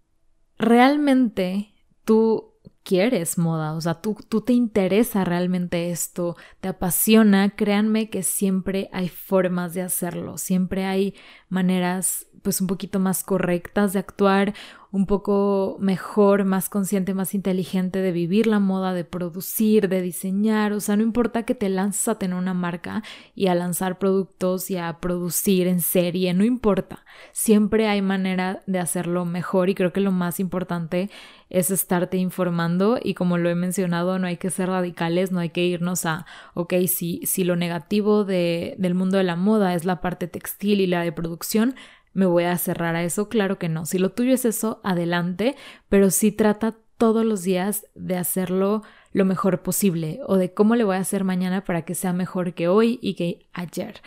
realmente 0.58 1.74
tú 2.04 2.52
quieres 2.84 3.38
moda, 3.38 3.74
o 3.74 3.80
sea, 3.80 4.00
tú, 4.00 4.16
tú 4.28 4.40
te 4.40 4.52
interesa 4.52 5.24
realmente 5.24 5.90
esto, 5.90 6.36
te 6.60 6.68
apasiona, 6.68 7.50
créanme 7.50 8.10
que 8.10 8.22
siempre 8.22 8.88
hay 8.92 9.08
formas 9.08 9.74
de 9.74 9.82
hacerlo, 9.82 10.36
siempre 10.36 10.84
hay 10.84 11.14
maneras 11.48 12.26
pues 12.42 12.60
un 12.60 12.66
poquito 12.66 12.98
más 12.98 13.22
correctas 13.22 13.92
de 13.92 14.00
actuar, 14.00 14.54
un 14.92 15.06
poco 15.06 15.78
mejor, 15.80 16.44
más 16.44 16.68
consciente, 16.68 17.14
más 17.14 17.34
inteligente 17.34 18.00
de 18.00 18.12
vivir 18.12 18.46
la 18.46 18.58
moda, 18.58 18.92
de 18.92 19.04
producir, 19.04 19.88
de 19.88 20.02
diseñar, 20.02 20.74
o 20.74 20.80
sea, 20.80 20.96
no 20.96 21.02
importa 21.02 21.44
que 21.44 21.54
te 21.54 21.70
lances 21.70 22.08
a 22.08 22.18
tener 22.18 22.36
una 22.36 22.52
marca 22.52 23.02
y 23.34 23.46
a 23.46 23.54
lanzar 23.54 23.98
productos 23.98 24.70
y 24.70 24.76
a 24.76 25.00
producir 25.00 25.66
en 25.66 25.80
serie, 25.80 26.34
no 26.34 26.44
importa, 26.44 27.06
siempre 27.32 27.88
hay 27.88 28.02
manera 28.02 28.62
de 28.66 28.80
hacerlo 28.80 29.24
mejor 29.24 29.70
y 29.70 29.74
creo 29.74 29.94
que 29.94 30.00
lo 30.00 30.12
más 30.12 30.38
importante 30.38 31.08
es 31.48 31.70
estarte 31.70 32.18
informando 32.18 32.98
y 33.02 33.14
como 33.14 33.38
lo 33.38 33.48
he 33.48 33.54
mencionado, 33.54 34.18
no 34.18 34.26
hay 34.26 34.36
que 34.36 34.50
ser 34.50 34.68
radicales, 34.68 35.32
no 35.32 35.40
hay 35.40 35.50
que 35.50 35.64
irnos 35.64 36.04
a, 36.04 36.26
ok, 36.52 36.74
si, 36.86 37.20
si 37.24 37.44
lo 37.44 37.56
negativo 37.56 38.24
de, 38.24 38.74
del 38.78 38.94
mundo 38.94 39.16
de 39.16 39.24
la 39.24 39.36
moda 39.36 39.74
es 39.74 39.86
la 39.86 40.02
parte 40.02 40.28
textil 40.28 40.82
y 40.82 40.86
la 40.86 41.02
de 41.02 41.12
producción, 41.12 41.76
me 42.14 42.26
voy 42.26 42.44
a 42.44 42.58
cerrar 42.58 42.96
a 42.96 43.02
eso, 43.02 43.28
claro 43.28 43.58
que 43.58 43.68
no. 43.68 43.86
Si 43.86 43.98
lo 43.98 44.12
tuyo 44.12 44.34
es 44.34 44.44
eso, 44.44 44.80
adelante, 44.84 45.56
pero 45.88 46.10
sí 46.10 46.32
trata 46.32 46.76
todos 46.98 47.24
los 47.24 47.42
días 47.42 47.86
de 47.94 48.16
hacerlo 48.16 48.82
lo 49.12 49.24
mejor 49.24 49.62
posible 49.62 50.20
o 50.26 50.36
de 50.36 50.54
cómo 50.54 50.76
le 50.76 50.84
voy 50.84 50.96
a 50.96 51.00
hacer 51.00 51.24
mañana 51.24 51.64
para 51.64 51.82
que 51.82 51.94
sea 51.94 52.12
mejor 52.12 52.54
que 52.54 52.68
hoy 52.68 52.98
y 53.02 53.14
que 53.14 53.46
ayer. 53.52 54.00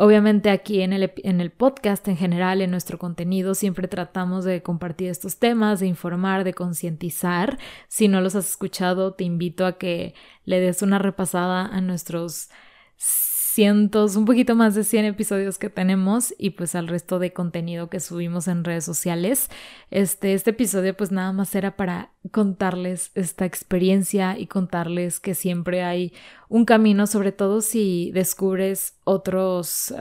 Obviamente 0.00 0.50
aquí 0.50 0.82
en 0.82 0.92
el, 0.92 1.12
en 1.24 1.40
el 1.40 1.50
podcast 1.50 2.06
en 2.06 2.16
general, 2.16 2.62
en 2.62 2.70
nuestro 2.70 2.98
contenido, 2.98 3.56
siempre 3.56 3.88
tratamos 3.88 4.44
de 4.44 4.62
compartir 4.62 5.10
estos 5.10 5.38
temas, 5.38 5.80
de 5.80 5.88
informar, 5.88 6.44
de 6.44 6.54
concientizar. 6.54 7.58
Si 7.88 8.06
no 8.06 8.20
los 8.20 8.36
has 8.36 8.48
escuchado, 8.48 9.14
te 9.14 9.24
invito 9.24 9.66
a 9.66 9.76
que 9.76 10.14
le 10.44 10.60
des 10.60 10.82
una 10.82 11.00
repasada 11.00 11.66
a 11.66 11.80
nuestros 11.80 12.48
un 13.58 14.24
poquito 14.24 14.54
más 14.54 14.76
de 14.76 14.84
100 14.84 15.06
episodios 15.06 15.58
que 15.58 15.68
tenemos 15.68 16.32
y 16.38 16.50
pues 16.50 16.76
al 16.76 16.86
resto 16.86 17.18
de 17.18 17.32
contenido 17.32 17.90
que 17.90 17.98
subimos 17.98 18.46
en 18.46 18.62
redes 18.62 18.84
sociales. 18.84 19.50
Este, 19.90 20.34
este 20.34 20.50
episodio 20.50 20.96
pues 20.96 21.10
nada 21.10 21.32
más 21.32 21.54
era 21.56 21.76
para 21.76 22.12
contarles 22.30 23.10
esta 23.14 23.46
experiencia 23.46 24.38
y 24.38 24.46
contarles 24.46 25.18
que 25.18 25.34
siempre 25.34 25.82
hay 25.82 26.12
un 26.48 26.64
camino, 26.64 27.08
sobre 27.08 27.32
todo 27.32 27.60
si 27.60 28.12
descubres 28.12 28.94
otros 29.02 29.92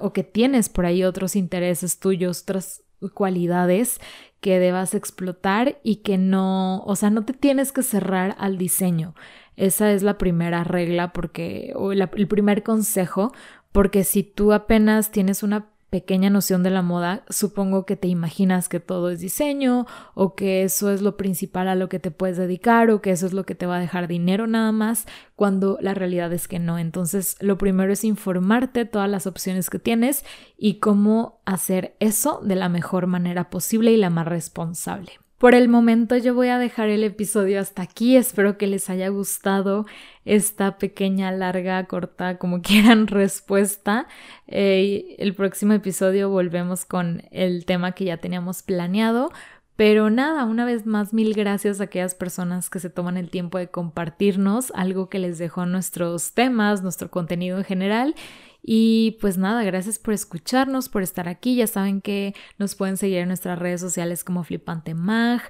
o 0.00 0.12
que 0.12 0.24
tienes 0.24 0.68
por 0.68 0.84
ahí 0.84 1.04
otros 1.04 1.36
intereses 1.36 2.00
tuyos, 2.00 2.42
otras 2.42 2.82
cualidades 3.14 4.00
que 4.40 4.58
debas 4.58 4.94
explotar 4.94 5.78
y 5.82 5.96
que 5.96 6.18
no, 6.18 6.80
o 6.84 6.96
sea, 6.96 7.10
no 7.10 7.24
te 7.24 7.32
tienes 7.32 7.72
que 7.72 7.82
cerrar 7.82 8.36
al 8.38 8.58
diseño. 8.58 9.14
Esa 9.56 9.90
es 9.92 10.02
la 10.02 10.18
primera 10.18 10.62
regla 10.62 11.12
porque, 11.12 11.72
o 11.74 11.92
el 11.92 12.28
primer 12.28 12.62
consejo, 12.62 13.32
porque 13.72 14.04
si 14.04 14.22
tú 14.22 14.52
apenas 14.52 15.10
tienes 15.10 15.42
una 15.42 15.70
pequeña 15.90 16.28
noción 16.28 16.62
de 16.62 16.70
la 16.70 16.82
moda, 16.82 17.24
supongo 17.30 17.86
que 17.86 17.96
te 17.96 18.08
imaginas 18.08 18.68
que 18.68 18.80
todo 18.80 19.10
es 19.10 19.20
diseño 19.20 19.86
o 20.14 20.34
que 20.34 20.62
eso 20.62 20.90
es 20.90 21.00
lo 21.00 21.16
principal 21.16 21.68
a 21.68 21.74
lo 21.74 21.88
que 21.88 21.98
te 21.98 22.10
puedes 22.10 22.36
dedicar 22.36 22.90
o 22.90 23.00
que 23.00 23.10
eso 23.10 23.26
es 23.26 23.32
lo 23.32 23.44
que 23.44 23.54
te 23.54 23.66
va 23.66 23.76
a 23.76 23.80
dejar 23.80 24.08
dinero 24.08 24.46
nada 24.46 24.72
más, 24.72 25.06
cuando 25.34 25.78
la 25.80 25.94
realidad 25.94 26.32
es 26.32 26.48
que 26.48 26.58
no. 26.58 26.78
Entonces, 26.78 27.36
lo 27.40 27.56
primero 27.58 27.92
es 27.92 28.04
informarte 28.04 28.84
todas 28.84 29.08
las 29.08 29.26
opciones 29.26 29.70
que 29.70 29.78
tienes 29.78 30.24
y 30.56 30.74
cómo 30.74 31.40
hacer 31.46 31.96
eso 32.00 32.40
de 32.42 32.56
la 32.56 32.68
mejor 32.68 33.06
manera 33.06 33.50
posible 33.50 33.92
y 33.92 33.96
la 33.96 34.10
más 34.10 34.26
responsable. 34.26 35.12
Por 35.38 35.54
el 35.54 35.68
momento 35.68 36.16
yo 36.16 36.34
voy 36.34 36.48
a 36.48 36.58
dejar 36.58 36.88
el 36.88 37.04
episodio 37.04 37.60
hasta 37.60 37.82
aquí. 37.82 38.16
Espero 38.16 38.58
que 38.58 38.66
les 38.66 38.90
haya 38.90 39.08
gustado 39.08 39.86
esta 40.24 40.78
pequeña, 40.78 41.30
larga, 41.30 41.84
corta, 41.84 42.38
como 42.38 42.60
quieran, 42.62 43.06
respuesta. 43.06 44.08
Eh, 44.48 45.14
el 45.18 45.34
próximo 45.34 45.74
episodio 45.74 46.28
volvemos 46.28 46.84
con 46.84 47.22
el 47.30 47.66
tema 47.66 47.92
que 47.92 48.06
ya 48.06 48.16
teníamos 48.16 48.64
planeado. 48.64 49.30
Pero 49.78 50.10
nada, 50.10 50.44
una 50.44 50.64
vez 50.64 50.86
más, 50.86 51.12
mil 51.14 51.34
gracias 51.34 51.80
a 51.80 51.84
aquellas 51.84 52.16
personas 52.16 52.68
que 52.68 52.80
se 52.80 52.90
toman 52.90 53.16
el 53.16 53.30
tiempo 53.30 53.58
de 53.58 53.70
compartirnos 53.70 54.72
algo 54.74 55.08
que 55.08 55.20
les 55.20 55.38
dejó 55.38 55.66
nuestros 55.66 56.32
temas, 56.32 56.82
nuestro 56.82 57.12
contenido 57.12 57.58
en 57.58 57.62
general. 57.62 58.16
Y 58.60 59.18
pues 59.20 59.38
nada, 59.38 59.62
gracias 59.62 60.00
por 60.00 60.14
escucharnos, 60.14 60.88
por 60.88 61.04
estar 61.04 61.28
aquí. 61.28 61.54
Ya 61.54 61.68
saben 61.68 62.00
que 62.00 62.34
nos 62.58 62.74
pueden 62.74 62.96
seguir 62.96 63.18
en 63.18 63.28
nuestras 63.28 63.56
redes 63.56 63.80
sociales 63.80 64.24
como 64.24 64.42
Flipante 64.42 64.94
Mag, 64.94 65.42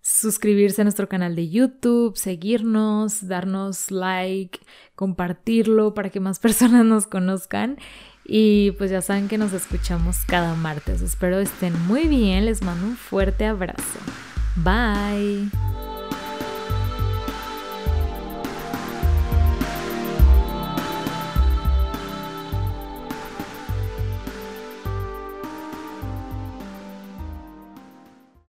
suscribirse 0.00 0.80
a 0.80 0.84
nuestro 0.84 1.06
canal 1.06 1.36
de 1.36 1.50
YouTube, 1.50 2.16
seguirnos, 2.16 3.28
darnos 3.28 3.90
like, 3.90 4.60
compartirlo 4.94 5.92
para 5.92 6.08
que 6.08 6.20
más 6.20 6.38
personas 6.40 6.86
nos 6.86 7.06
conozcan. 7.06 7.76
Y 8.24 8.72
pues 8.72 8.90
ya 8.90 9.02
saben 9.02 9.28
que 9.28 9.38
nos 9.38 9.52
escuchamos 9.52 10.18
cada 10.26 10.54
martes. 10.54 11.02
Espero 11.02 11.38
estén 11.40 11.78
muy 11.86 12.08
bien. 12.08 12.46
Les 12.46 12.62
mando 12.62 12.86
un 12.86 12.96
fuerte 12.96 13.44
abrazo. 13.46 13.98
Bye. 14.56 15.73